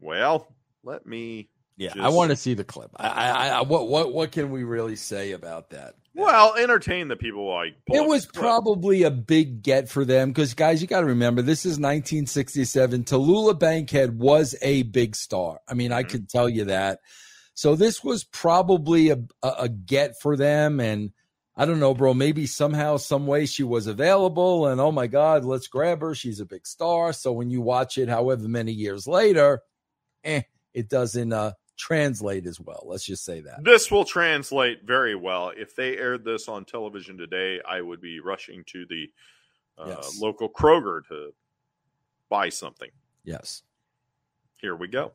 [0.00, 0.46] Well,
[0.82, 1.48] let me
[1.78, 2.90] Yeah, I want to see the clip.
[2.96, 5.94] I, I, I, what, what, what can we really say about that?
[6.14, 10.82] Well, entertain the people like It was probably a big get for them because, guys,
[10.82, 13.04] you got to remember this is 1967.
[13.04, 15.60] Tallulah Bankhead was a big star.
[15.68, 16.08] I mean, I Mhm.
[16.08, 16.98] can tell you that.
[17.54, 21.12] So this was probably a, a, a get for them, and
[21.56, 22.14] I don't know, bro.
[22.14, 26.14] Maybe somehow, some way, she was available, and oh my God, let's grab her.
[26.16, 27.12] She's a big star.
[27.12, 29.62] So when you watch it, however many years later,
[30.24, 30.42] eh,
[30.74, 32.82] it doesn't uh, translate as well.
[32.86, 33.64] Let's just say that.
[33.64, 35.52] This will translate very well.
[35.56, 39.10] If they aired this on television today, I would be rushing to the
[39.78, 40.18] uh, Yes.
[40.20, 41.30] local Kroger to
[42.28, 42.90] buy something.
[43.24, 43.62] Yes.
[44.56, 45.12] Here we go.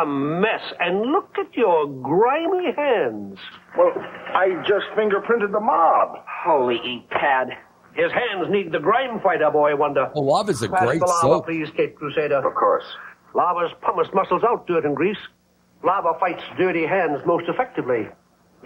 [0.00, 3.38] A mess, and look at your grimy hands.
[3.76, 6.18] Well, I just fingerprinted the mob.
[6.44, 7.48] Holy ink pad.
[7.94, 10.10] His hands need the grime fighter, boy I wonder.
[10.14, 11.46] Well, Lava's a Pass great the lava, soap.
[11.46, 12.36] please, Caped Crusader.
[12.46, 12.84] Of course.
[13.34, 15.18] Lava's pumice muscles out dirt and grease.
[15.84, 18.08] Lava fights dirty hands most effectively.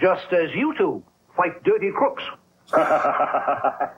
[0.00, 1.02] Just as you two
[1.36, 2.22] fight dirty crooks.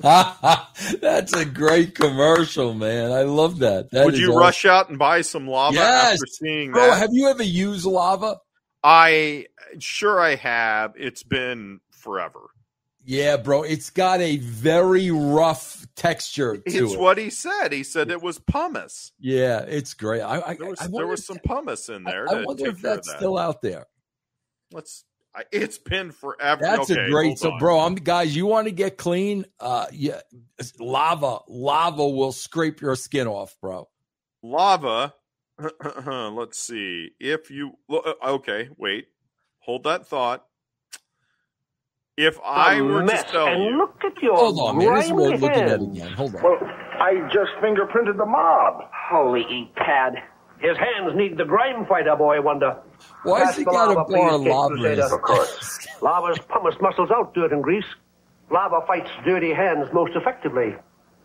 [0.00, 3.12] That's a great commercial, man.
[3.12, 3.90] I love that.
[3.90, 4.40] That Would you awesome.
[4.40, 6.14] rush out and buy some lava Yes.
[6.14, 6.98] after seeing Bro, that?
[6.98, 8.38] have you ever used lava?
[8.84, 9.46] I
[9.78, 10.94] sure I have.
[10.96, 12.40] It's been forever.
[13.04, 13.62] Yeah, bro.
[13.62, 16.98] It's got a very rough texture to It's it.
[17.00, 17.72] what he said.
[17.72, 19.12] He said it was pumice.
[19.18, 20.20] yeah, it's great.
[20.22, 22.28] I, I, There was I there was some that- pumice in there.
[22.30, 23.16] I, wonder if that's that.
[23.16, 23.86] still out there.
[24.70, 25.04] Let's.
[25.34, 26.60] I, it's been forever.
[26.62, 27.38] That's okay, a great.
[27.38, 27.58] So, on.
[27.58, 28.36] bro, I'm guys.
[28.36, 29.46] You want to get clean?
[29.58, 30.20] Uh, yeah,
[30.78, 33.88] lava, lava will scrape your skin off, bro.
[34.42, 35.14] lava.
[36.06, 37.10] Let's see.
[37.18, 39.06] If you uh, okay, wait,
[39.60, 40.44] hold that thought.
[42.16, 44.94] If I a were mess, to tell and you, look at your Hold on, man.
[44.96, 45.98] This is worth looking at hands.
[45.98, 46.12] again.
[46.12, 46.42] Hold on.
[46.42, 46.58] Well,
[47.00, 48.84] I just fingerprinted the mob.
[49.10, 50.14] Holy ink pad.
[50.60, 52.76] His hands need the grime fighter, boy wonder.
[53.24, 54.74] Why has he the got a lava, bar of please, lava?
[54.74, 55.02] in Crusader.
[55.02, 55.88] his- Of course.
[56.02, 57.84] Lava's pumice muscles out dirt and grease.
[58.50, 60.74] Lava fights dirty hands most effectively.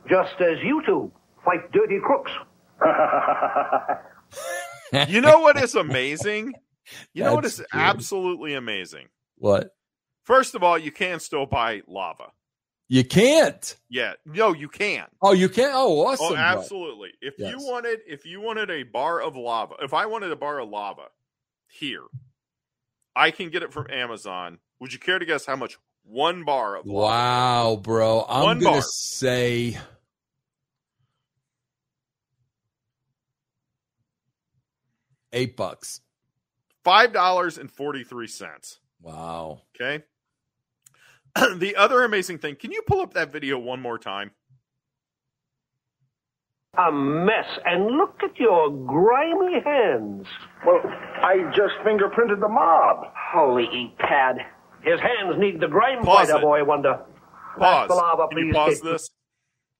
[0.09, 1.11] Just as you two
[1.43, 2.31] fight dirty crooks.
[5.09, 6.53] you know what is amazing?
[7.13, 9.07] You know what is That's absolutely amazing?
[9.37, 9.75] What?
[10.27, 12.33] First of all, you can still buy lava.
[12.89, 13.77] You can't.
[13.87, 15.05] Yeah, no, you can.
[15.21, 15.71] Oh, you can't.
[15.73, 16.33] Oh, awesome.
[16.33, 17.11] Oh, absolutely.
[17.21, 17.51] If Yes.
[17.53, 20.67] you wanted, if you wanted a bar of lava, if I wanted a bar of
[20.67, 21.05] lava
[21.69, 22.03] here,
[23.15, 24.59] I can get it from Amazon.
[24.81, 26.97] Would you care to guess how much one bar of lava?
[27.07, 28.25] Wow, bro.
[28.27, 28.81] I'm One gonna bar.
[28.81, 29.77] say
[35.31, 36.01] eight bucks.
[36.83, 38.79] Five dollars and forty three cents.
[39.01, 39.61] Wow.
[39.73, 40.03] Okay.
[41.57, 44.31] the other amazing thing, can you pull up that video one more time?
[46.77, 50.27] A mess, and look at your grimy hands.
[50.65, 53.07] Well, I just fingerprinted the mob.
[53.15, 54.37] Holy ink pad.
[54.83, 56.41] His hands need the grime Pause fighter, it.
[56.41, 56.99] boy wonder.
[57.57, 57.89] Pause.
[57.89, 59.09] lava, Can you pause Kate this?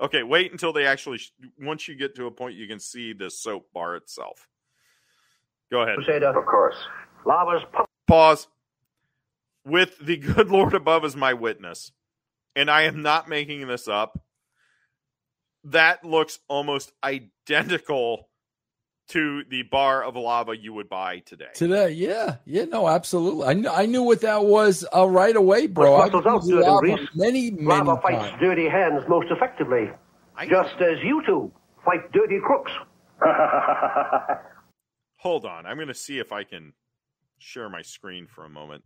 [0.02, 1.20] Okay, wait until they actually.
[1.20, 4.48] Sh- once you get to a point, you can see the soap bar itself.
[5.72, 5.96] Go ahead.
[5.96, 6.30] Crusader.
[6.38, 6.76] Of course.
[7.26, 8.48] Lava's pumice Pause.
[9.68, 11.92] With the good Lord above as my witness,
[12.56, 14.18] and I am not making this up.
[15.66, 18.30] That looks almost identical
[19.10, 21.50] to the bar of lava you would buy today.
[21.54, 23.46] Today, yeah, yeah, no, absolutely.
[23.46, 25.98] I knew, I knew what that was uh, right away, bro.
[25.98, 28.40] Muscles I've out, used dude, and lava many, many Lava fights times.
[28.42, 29.90] dirty hands most effectively.
[30.38, 31.52] I- Just as you two
[31.84, 32.72] fight dirty crooks.
[35.18, 35.66] Hold on.
[35.66, 36.74] I'm going to see if I can
[37.40, 38.84] share my screen for a moment.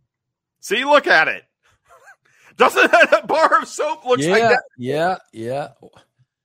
[0.62, 1.44] See, look at it.
[2.56, 4.62] Doesn't that bar of soap looks like that?
[4.78, 5.68] yeah, yeah.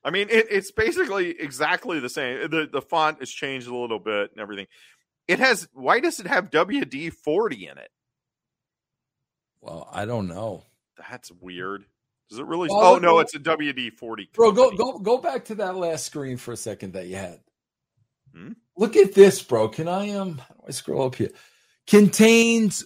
[0.03, 2.49] I mean, it, it's basically exactly the same.
[2.49, 4.67] The the font has changed a little bit and everything.
[5.27, 5.67] It has.
[5.73, 7.89] Why does it have WD forty in it?
[9.61, 10.63] Well, I don't know,
[10.97, 11.83] That's weird.
[12.29, 12.69] Does it really?
[12.69, 14.29] Well, oh look- no, it's a WD forty.
[14.33, 14.51] bro.
[14.51, 17.39] Go, go, go back to that last screen for a second that you had.
[18.35, 18.53] Hmm?
[18.75, 19.67] Look at this, bro.
[19.69, 20.37] Can I um?
[20.39, 21.31] How do I scroll up here?
[21.85, 22.85] Contains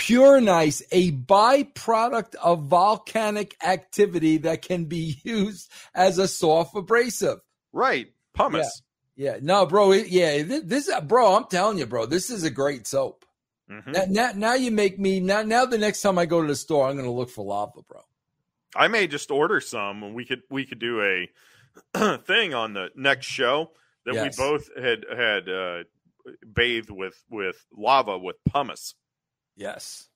[0.00, 7.38] pumice, a byproduct of volcanic activity that can be used as a soft abrasive.
[7.72, 8.82] Right, pumice.
[9.16, 9.92] Yeah, no, bro.
[9.92, 11.36] It, yeah, this, this, bro.
[11.36, 12.06] I'm telling you, bro.
[12.06, 13.24] This is a great soap.
[13.70, 13.86] Mhm.
[13.92, 15.42] Now, now, now you make me now.
[15.42, 17.82] Now the next time I go to the store, I'm going to look for lava,
[17.88, 18.00] bro.
[18.74, 22.88] I may just order some, and we could we could do a thing on the
[22.96, 23.70] next show
[24.06, 24.36] that Yes.
[24.38, 25.84] we both had had uh,
[26.52, 28.94] bathed with with lava with pumice.
[29.56, 30.08] Yes,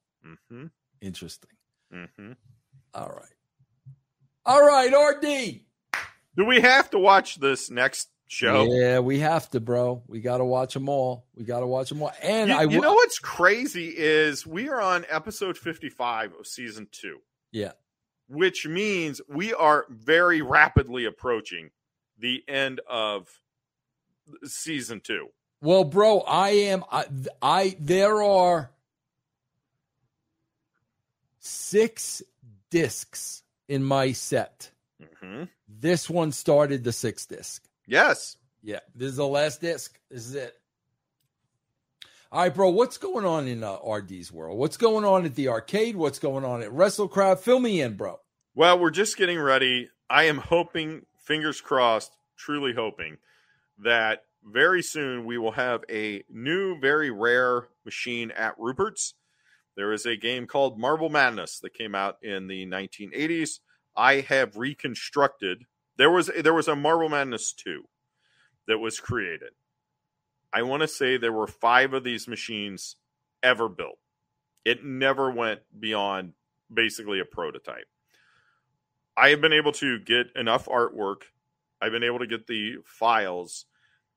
[0.50, 0.66] hmm
[1.00, 1.50] interesting.
[1.92, 2.32] hmm
[2.94, 3.34] All right,
[4.46, 5.60] all right, RD.
[6.36, 8.66] Do we have to watch this next show.
[8.68, 10.02] Yeah, we have to, bro.
[10.08, 11.26] We got to watch them all.
[11.34, 12.12] We got to watch them all.
[12.22, 16.88] And You, I you know what's crazy is we are on episode 55 of season
[16.90, 17.18] two,
[17.52, 17.72] Yeah.
[18.28, 21.70] which means we are very rapidly approaching
[22.18, 23.28] the end of
[24.44, 25.28] season two.
[25.60, 26.84] Well, bro, I am.
[26.90, 27.04] I,
[27.40, 28.70] I there are
[31.44, 32.22] six
[32.70, 34.70] discs in my set.
[35.20, 37.62] hmm This one started the sixth disc.
[37.86, 38.36] Yes.
[38.62, 39.98] Yeah, this is the last disc.
[40.10, 40.54] This is it.
[42.32, 42.70] All right, bro.
[42.70, 44.58] What's going on in uh, RD's world?
[44.58, 45.96] What's going on at the arcade?
[45.96, 47.38] What's going on at WrestleCrap?
[47.38, 48.18] Fill me in, bro.
[48.54, 49.90] Well, we're just getting ready.
[50.08, 53.18] I am hoping, fingers crossed, truly hoping
[53.78, 59.14] that very soon we will have a new, very rare machine at Rupert's.
[59.76, 63.60] There is a game called Marble Madness that came out in the 1980s.
[63.96, 65.64] I have reconstructed.
[65.96, 67.82] There was there was a Marble Madness 2
[68.66, 69.50] that was created.
[70.52, 72.96] I want to say there were 5 of these machines
[73.42, 73.98] ever built.
[74.64, 76.32] It never went beyond
[76.72, 77.86] basically a prototype.
[79.16, 81.22] I have been able to get enough artwork.
[81.80, 83.66] I've been able to get the files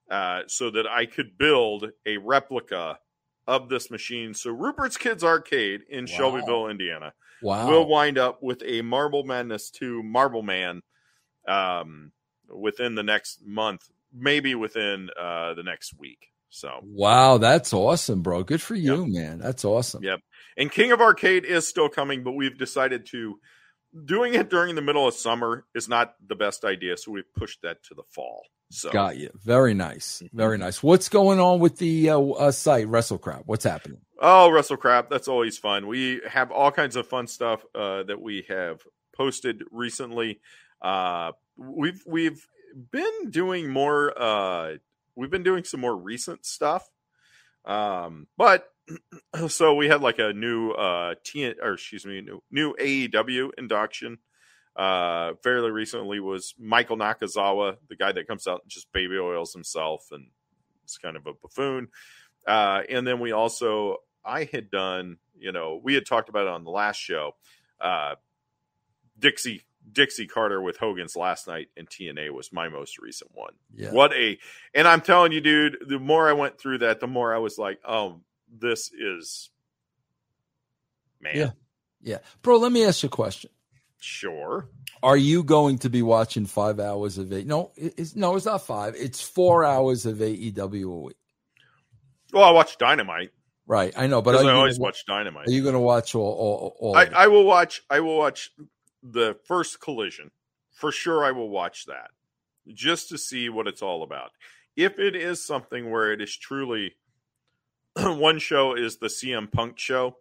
[0.09, 2.99] uh, so that I could build a replica
[3.47, 4.33] of this machine.
[4.33, 6.11] So Rupert's Kids Arcade in Wow.
[6.17, 7.69] Shelbyville, Indiana, Wow.
[7.69, 10.81] will wind up with a Marble Madness 2 Marble Man
[11.47, 12.11] um,
[12.49, 13.81] within the next month,
[14.13, 16.27] maybe within uh, the next week.
[16.49, 18.43] So wow, that's awesome, bro.
[18.43, 19.37] Good for you, man.
[19.39, 20.01] That's awesome.
[20.03, 20.21] Yep.
[20.55, 23.39] And King of Arcade is still coming, but we've decided to
[24.05, 27.61] doing it during the middle of summer is not the best idea, so we've pushed
[27.61, 28.43] that to the fall.
[28.69, 29.29] So Got you.
[29.43, 30.21] Very nice.
[30.23, 30.37] Mm-hmm.
[30.37, 30.83] Very nice.
[30.83, 32.87] What's going on with the uh, uh, site?
[32.89, 34.01] What's happening?
[34.19, 35.87] Oh, Wrestle Crap, that's always fun.
[35.87, 38.81] We have all kinds of fun stuff uh, that we have
[39.15, 40.39] posted recently.
[40.81, 42.45] Uh, we've we've
[42.91, 44.13] been doing more.
[44.19, 44.77] Uh,
[45.15, 46.87] we've been doing some more recent stuff.
[47.67, 48.67] Um, but
[49.47, 54.17] so we had like a new uh T or excuse me, new, new AEW induction.
[54.75, 59.51] Uh, fairly recently was Michael Nakazawa, the guy that comes out and just baby oils
[59.51, 60.27] himself and
[60.85, 61.87] is kind of a buffoon.
[62.47, 66.53] Uh, and then we also, I had done, you know, we had talked about it
[66.53, 67.31] on the last show.
[67.81, 68.15] Uh,
[69.17, 73.53] Dixie Dixie Carter with Hogan's last night in TNA was my most recent one.
[73.73, 73.91] Yeah.
[73.91, 74.37] What a,
[74.73, 77.57] and I'm telling you, dude, the more I went through that, the more I was
[77.57, 78.21] like, oh,
[78.51, 79.49] this is,
[81.21, 81.49] man, Yeah.
[82.01, 82.17] Yeah.
[82.41, 83.49] Bro, let me ask you a question.
[83.99, 84.69] sure.
[85.03, 87.45] Are you going to be watching five hours of it?
[87.45, 88.95] No, it's no, it's not five.
[88.95, 91.17] It's four hours of AEW a week.
[92.33, 93.31] Well, I watch Dynamite
[93.67, 93.93] Right.
[93.97, 95.47] I know, but I always gonna, watch Dynamite.
[95.47, 97.09] are you going to watch all, all, all I.
[97.13, 97.83] I will watch.
[97.89, 98.49] I will watch
[99.11, 100.31] the first collision
[100.71, 101.23] for sure.
[101.23, 102.11] I will watch that
[102.67, 104.31] just to see what it's all about.
[104.75, 106.95] If it is something where it is truly
[107.97, 110.17] one show is the CM Punk show,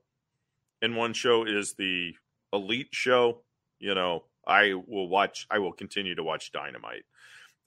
[0.80, 2.12] and one show is the
[2.52, 3.42] Elite show,
[3.78, 5.46] you know, I will watch.
[5.50, 7.04] I will continue to watch Dynamite.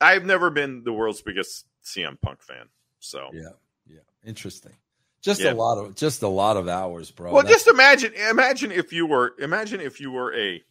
[0.01, 3.49] I've never been the world's biggest CM Punk fan, so yeah.
[3.85, 3.99] Yeah.
[4.25, 4.73] Interesting.
[5.21, 5.51] Just Yeah.
[5.51, 7.33] a lot of just a lot of hours, bro.
[7.33, 10.63] Well, That's- just imagine, imagine if you were, imagine if you were a.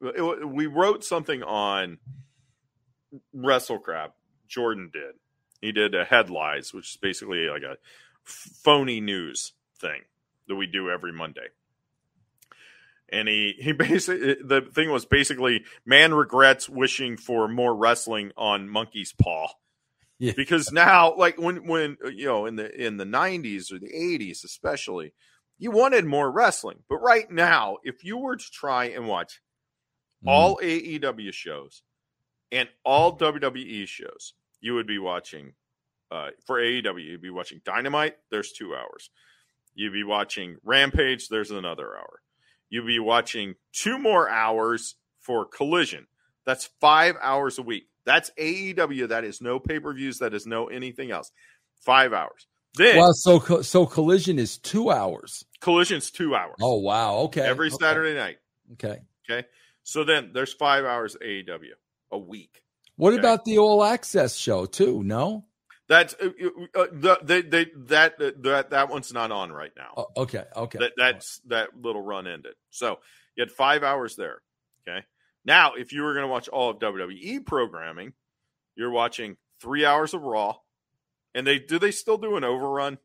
[0.00, 1.98] We wrote something on
[3.34, 4.10] WrestleCrap.
[4.48, 5.14] Jordan did.
[5.60, 7.76] He did a headlines, which is basically like a
[8.24, 10.02] phony news thing
[10.48, 11.46] that we do every Monday.
[13.08, 18.68] And he he basically the thing was basically man regrets wishing for more wrestling on
[18.68, 19.48] Monkey's Paw
[20.18, 20.32] Yeah.
[20.36, 24.44] because now like when when you know in the in the 90s or the 80s
[24.44, 25.12] especially
[25.58, 29.40] you wanted more wrestling but right now if you were to try and watch
[30.24, 30.30] Mm.
[30.30, 31.82] all AEW shows
[32.50, 35.54] and all WWE shows you would be watching
[36.10, 39.10] uh for AEW you'd be watching Dynamite there's 2 hours
[39.74, 42.20] you'd be watching Rampage there's another hour
[42.70, 46.06] you'd be watching two more hours for Collision
[46.44, 51.10] that's 5 hours a week that's AEW that is no pay-per-views that is no anything
[51.10, 51.30] else
[51.84, 55.44] 5 hours then Well, so so collision is two hours.
[55.60, 57.16] Collision's 2 hours Oh wow.
[57.24, 57.42] Okay.
[57.42, 57.76] every Okay.
[57.80, 58.38] Saturday night
[58.74, 59.00] Okay.
[59.28, 59.46] Okay.
[59.82, 61.70] So then there's five hours of AEW
[62.10, 62.62] a week.
[62.96, 63.20] What Okay.
[63.20, 65.02] about the all access show too?
[65.02, 65.46] No.
[65.88, 66.30] That's uh,
[66.74, 69.92] uh, the, they, they, that that that one's not on right now.
[69.96, 70.44] Oh, okay.
[70.56, 70.78] Okay.
[70.78, 72.54] That that's that little run ended.
[72.70, 73.00] So
[73.36, 74.40] you had five hours there.
[74.88, 75.04] Okay.
[75.44, 78.12] Now, if you were going to watch all of WWE programming,
[78.76, 80.56] you're watching three hours of Raw,
[81.34, 82.98] and they do they still do an overrun?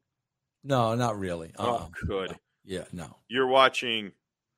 [0.63, 1.51] no, not really.
[1.57, 1.87] Uh-uh.
[1.87, 2.37] Oh, good.
[2.63, 2.83] Yeah.
[2.93, 3.17] No.
[3.27, 4.11] You're watching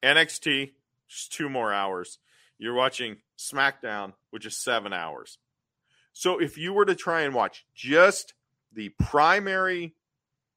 [0.04, 0.74] NXT,
[1.10, 2.20] just two more hours.
[2.58, 5.38] You're watching SmackDown, which is seven hours.
[6.14, 8.34] So if you were to try and watch just
[8.74, 9.96] the primary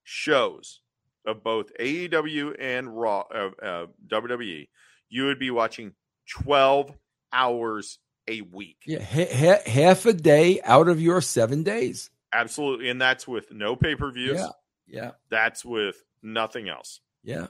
[0.02, 0.80] shows
[1.26, 4.68] of both AEW and Raw, uh, uh, WWE,
[5.08, 5.92] you would be watching
[6.30, 6.92] 12
[7.32, 7.98] hours
[8.28, 8.78] a week.
[8.86, 12.10] Yeah, ha- ha- half a day out of your seven days.
[12.32, 12.88] Absolutely.
[12.88, 14.40] And that's with no pay per views.
[14.40, 14.48] Yeah,
[14.86, 17.00] yeah, That's with nothing else.
[17.22, 17.48] yeah.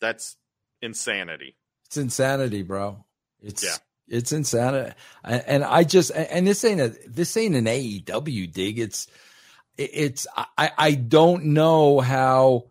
[0.00, 0.36] That's
[0.80, 1.56] insanity.
[1.88, 3.04] It's insanity, bro.
[3.42, 3.76] It's Yeah.
[4.08, 8.78] it's insanity, and, I just and this ain't a this ain't an AEW dig.
[8.78, 9.06] It's
[9.78, 12.64] it's I I don't know how.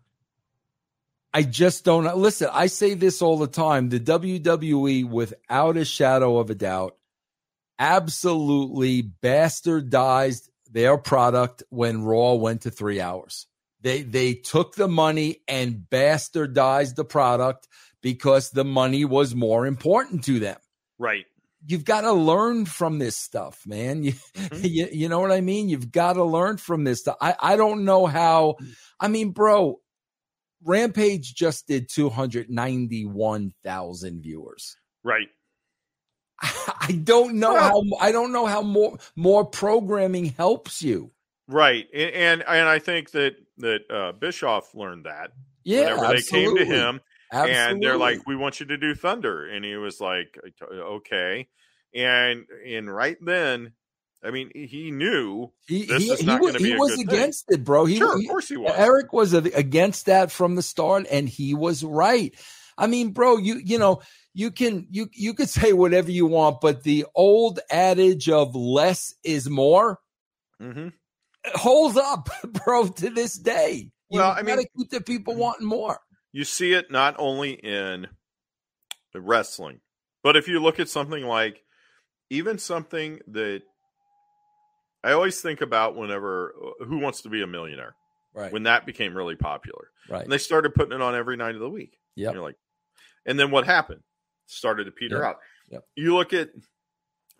[1.34, 2.16] I just don't know.
[2.16, 3.90] Listen, I say this all the time.
[3.90, 6.96] The WWE, without a shadow of a doubt,
[7.78, 13.46] absolutely bastardized their product when Raw went to three hours.
[13.80, 17.68] They they took the money and bastardized the product
[18.02, 20.58] because the money was more important to them.
[20.98, 21.26] Right.
[21.66, 24.02] You've got to learn from this stuff, man.
[24.04, 24.70] You, Mhm.
[24.70, 25.68] you, you know what I mean?
[25.68, 27.16] You've got to learn from this stuff.
[27.20, 28.56] I, I don't know how.
[29.00, 29.80] I mean, bro,
[30.64, 31.88] Rampage just did
[33.08, 34.76] 291,000 viewers.
[35.04, 35.28] Right.
[36.42, 41.10] I don't know how I don't know how more more programming helps you.
[41.48, 41.86] Right.
[41.92, 45.32] And and, and I think that that uh, Bischoff learned that
[45.64, 46.64] Yeah, whenever they came to
[47.32, 47.72] absolutely.
[47.72, 50.38] and they're like, "We want you to do Thunder," and he was like,
[50.70, 51.48] "Okay."
[51.94, 53.72] And and right then,
[54.22, 55.52] I mean, he knew.
[55.66, 57.08] he, he, he was, he was good thing.
[57.08, 57.84] against it, bro.
[57.86, 58.74] He, sure, of course he was.
[58.76, 62.34] Eric was against that from the start, and he was right.
[62.76, 64.02] I mean, bro, you you know
[64.34, 69.14] you can you you could say whatever you want, but the old adage of less
[69.24, 69.98] is more
[70.60, 70.88] hmm
[71.54, 72.28] holds up,
[72.64, 73.90] bro, to this day.
[74.10, 75.98] You Well, I gotta mean- keep the people wanting more.
[76.32, 78.06] You see it not only in
[79.12, 79.80] the wrestling,
[80.22, 81.62] but if you look at something like
[82.30, 83.62] even something that
[85.02, 87.94] I always think about whenever uh, Who Wants to Be a Millionaire
[88.34, 89.88] Right, when that became really popular.
[90.08, 90.22] right.
[90.22, 91.96] And they started putting it on every night of the week.
[92.14, 92.32] Yeah.
[92.32, 92.56] You're like,
[93.26, 94.02] and then what happened?
[94.46, 95.24] Started to peter Yep.
[95.24, 95.36] out.
[95.70, 95.84] Yep.
[95.96, 96.50] You look at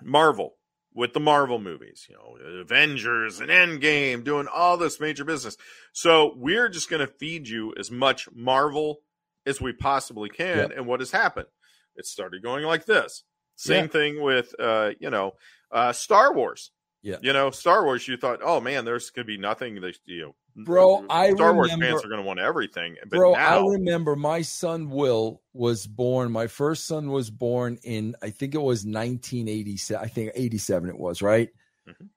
[0.03, 0.55] Marvel
[0.95, 5.57] with the Marvel movies, you know, Avengers and Endgame doing all this major business.
[5.93, 9.01] So we're just going to feed you as much Marvel
[9.47, 10.59] as we possibly can.
[10.59, 10.73] Yep.
[10.77, 11.47] And what has happened?
[11.95, 13.25] It started going like this.
[13.57, 13.91] Same Yeah.
[13.91, 15.33] thing with, uh, you know,
[15.71, 16.71] uh, Star Wars.
[17.03, 17.17] Yeah.
[17.23, 20.23] You know, Star Wars, you thought, oh man, there's going to be nothing that, you
[20.23, 20.35] know,
[20.65, 22.97] Bro, I Star Wars remember- fans are going to want everything.
[23.03, 26.33] But Bro, now, I remember my son Will was born.
[26.33, 30.05] My first son was born in, I think it was 1987.
[30.05, 31.51] I think 87 it was, right?
[31.89, 32.09] Mhm.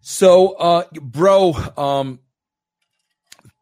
[0.00, 2.20] So, uh, bro, um,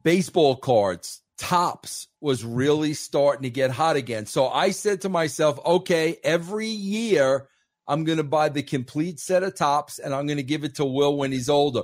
[0.03, 4.27] baseball cards, Topps was really starting to get hot again.
[4.27, 7.49] So I said to myself, okay, every year
[7.89, 10.75] I'm going to buy the complete set of Topps and I'm going to give it
[10.77, 11.83] to Will when he's older.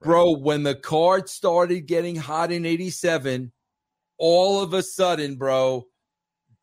[0.00, 3.52] Bro, when the card started getting hot in 87,
[4.18, 5.86] all of a sudden, bro,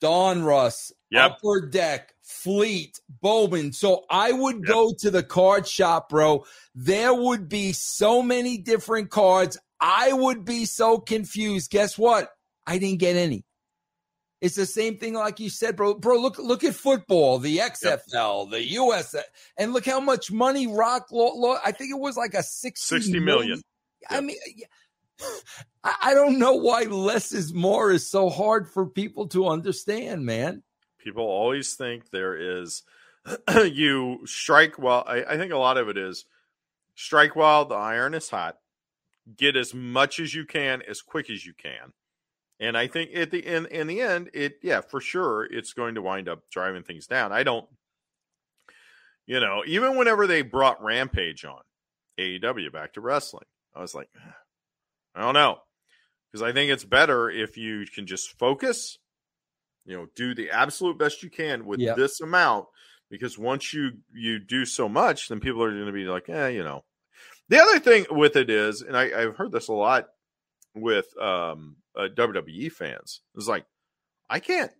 [0.02, 1.32] Donruss, Yep.
[1.32, 2.88] Upper Deck, Fleer,
[3.22, 3.72] Bowman.
[3.72, 4.66] So I would Yep.
[4.68, 6.46] go to the card shop, bro.
[6.74, 9.58] There would be so many different cards.
[9.80, 11.72] I would be so confused.
[11.72, 12.32] Guess what?
[12.68, 13.45] I didn't get any.
[14.42, 15.96] It's the same thing, like you said, bro.
[15.96, 19.16] Bro, look look at football, the XFL, the US,
[19.58, 21.08] and look how much money Rock.
[21.12, 23.62] Lo- I think it was like a 60, 60 million.
[24.10, 24.38] I mean,
[25.84, 30.26] I, I don't know why less is more is so hard for people to understand,
[30.26, 30.64] man.
[31.00, 32.84] people always think there is
[33.72, 36.26] you strike while I, I think a lot of it is
[36.94, 38.58] strike while the iron is hot
[39.36, 41.94] get as much as you can as quick as you can
[42.60, 45.96] and i think at the in, in the end it yeah for sure it's going
[45.96, 47.32] to wind up driving things down.
[47.32, 47.68] I don't
[49.26, 51.62] you know even whenever they brought rampage on
[52.20, 53.46] aew back to wrestling
[53.76, 54.10] i was like
[55.16, 55.58] i don't know.
[56.32, 58.98] Because i think it's better if you can just focus
[59.86, 61.98] you know do the absolute best you can with Yep.
[61.98, 62.66] this amount
[63.10, 66.48] because once you you do so much then people are going to be like eh
[66.50, 66.84] you know.
[67.50, 70.08] The other thing with it is and I, i've heard this a lot
[70.74, 73.66] with um uh, wwe fans it's like
[74.30, 74.72] i can't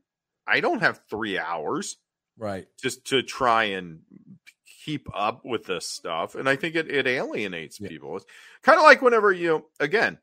[0.48, 1.98] i don't have three hours
[2.38, 2.68] Right.
[2.82, 4.02] just to try and
[4.84, 7.88] keep up with this stuff and i think it, it alienates Yeah.
[7.90, 8.26] people it's
[8.62, 10.18] kind of like whenever you again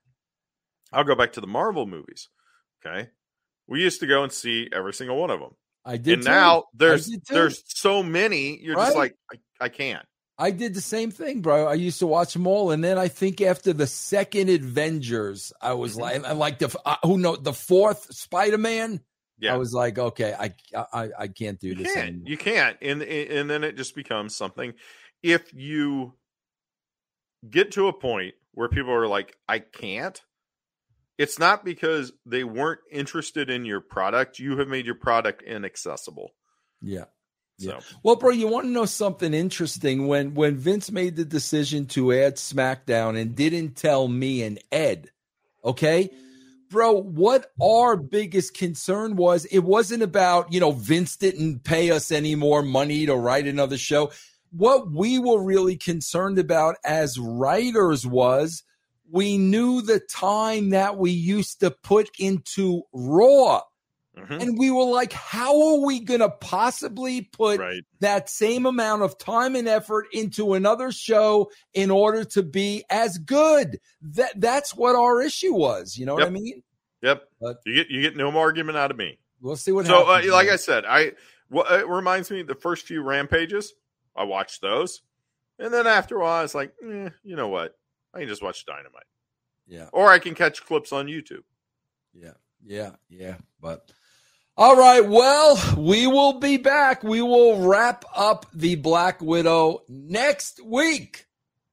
[0.93, 2.28] i'll go back to the marvel movies
[2.84, 3.09] okay
[3.66, 5.53] we used to go and see every single one of them
[5.84, 6.14] I did.
[6.14, 6.28] and too.
[6.28, 10.05] now there's there's so many you're just like I, I can't
[10.39, 11.66] I did the same thing, bro.
[11.66, 15.74] I used to watch them all, and then I think after the second Avengers, I
[15.74, 16.01] was Mm-hmm.
[16.01, 19.01] like, I like the uh, who know the fourth Spider Man.
[19.39, 20.55] yeah I was like, okay, I
[20.93, 22.28] I I can't do you this can't anymore.
[22.28, 24.74] you can't and and then it just becomes something
[25.22, 26.14] if you
[27.49, 30.20] get to a point where people are like, I can't,
[31.18, 34.39] it's not because they weren't interested in your product.
[34.39, 36.30] You have made your product inaccessible.
[36.80, 37.05] Yeah.
[37.59, 40.09] So Well, bro, you want to know something interesting?
[40.09, 45.11] When when Vince made the decision to add SmackDown and didn't tell me and Ed,
[45.64, 46.11] okay?
[46.70, 52.11] Bro, what our biggest concern was, it wasn't about, you know, Vince didn't pay us
[52.11, 54.11] any more money to write another show.
[54.53, 58.62] What we were really concerned about as writers was
[59.11, 63.61] we knew the time that we used to put into Raw.
[64.17, 67.83] Mhm, And we were like, how are we going to possibly put right.
[68.01, 73.19] that same amount of time and effort into another show in order to be as
[73.19, 73.81] good?
[74.03, 75.97] That that's what our issue was.
[75.97, 76.63] You know what I mean?
[77.03, 77.23] Yep.
[77.41, 79.19] But- you get you get no argument out of me.
[79.41, 80.33] We'll see what so, uh, happens.
[80.33, 80.49] like.
[80.49, 81.13] I said, I
[81.51, 83.75] well, it reminds me the first few rampages.
[84.15, 85.03] I watched those,
[85.59, 87.77] and then after a while, it's like, eh, you know what?
[88.15, 89.03] I can just watch Dynamite,
[89.67, 91.43] yeah, or I can catch clips on YouTube.
[92.15, 92.35] yeah,
[92.65, 93.35] yeah, yeah.
[93.61, 93.91] But
[94.57, 97.03] all right, well, we will be back.
[97.03, 101.26] We will wrap up the Black Widow next week.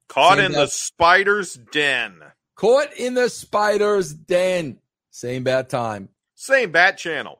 [0.07, 2.21] Caught Same in bad- the spider's den.
[2.55, 4.79] Caught in the spider's den.
[5.11, 6.09] Same bad time.
[6.35, 7.38] Same bat channel.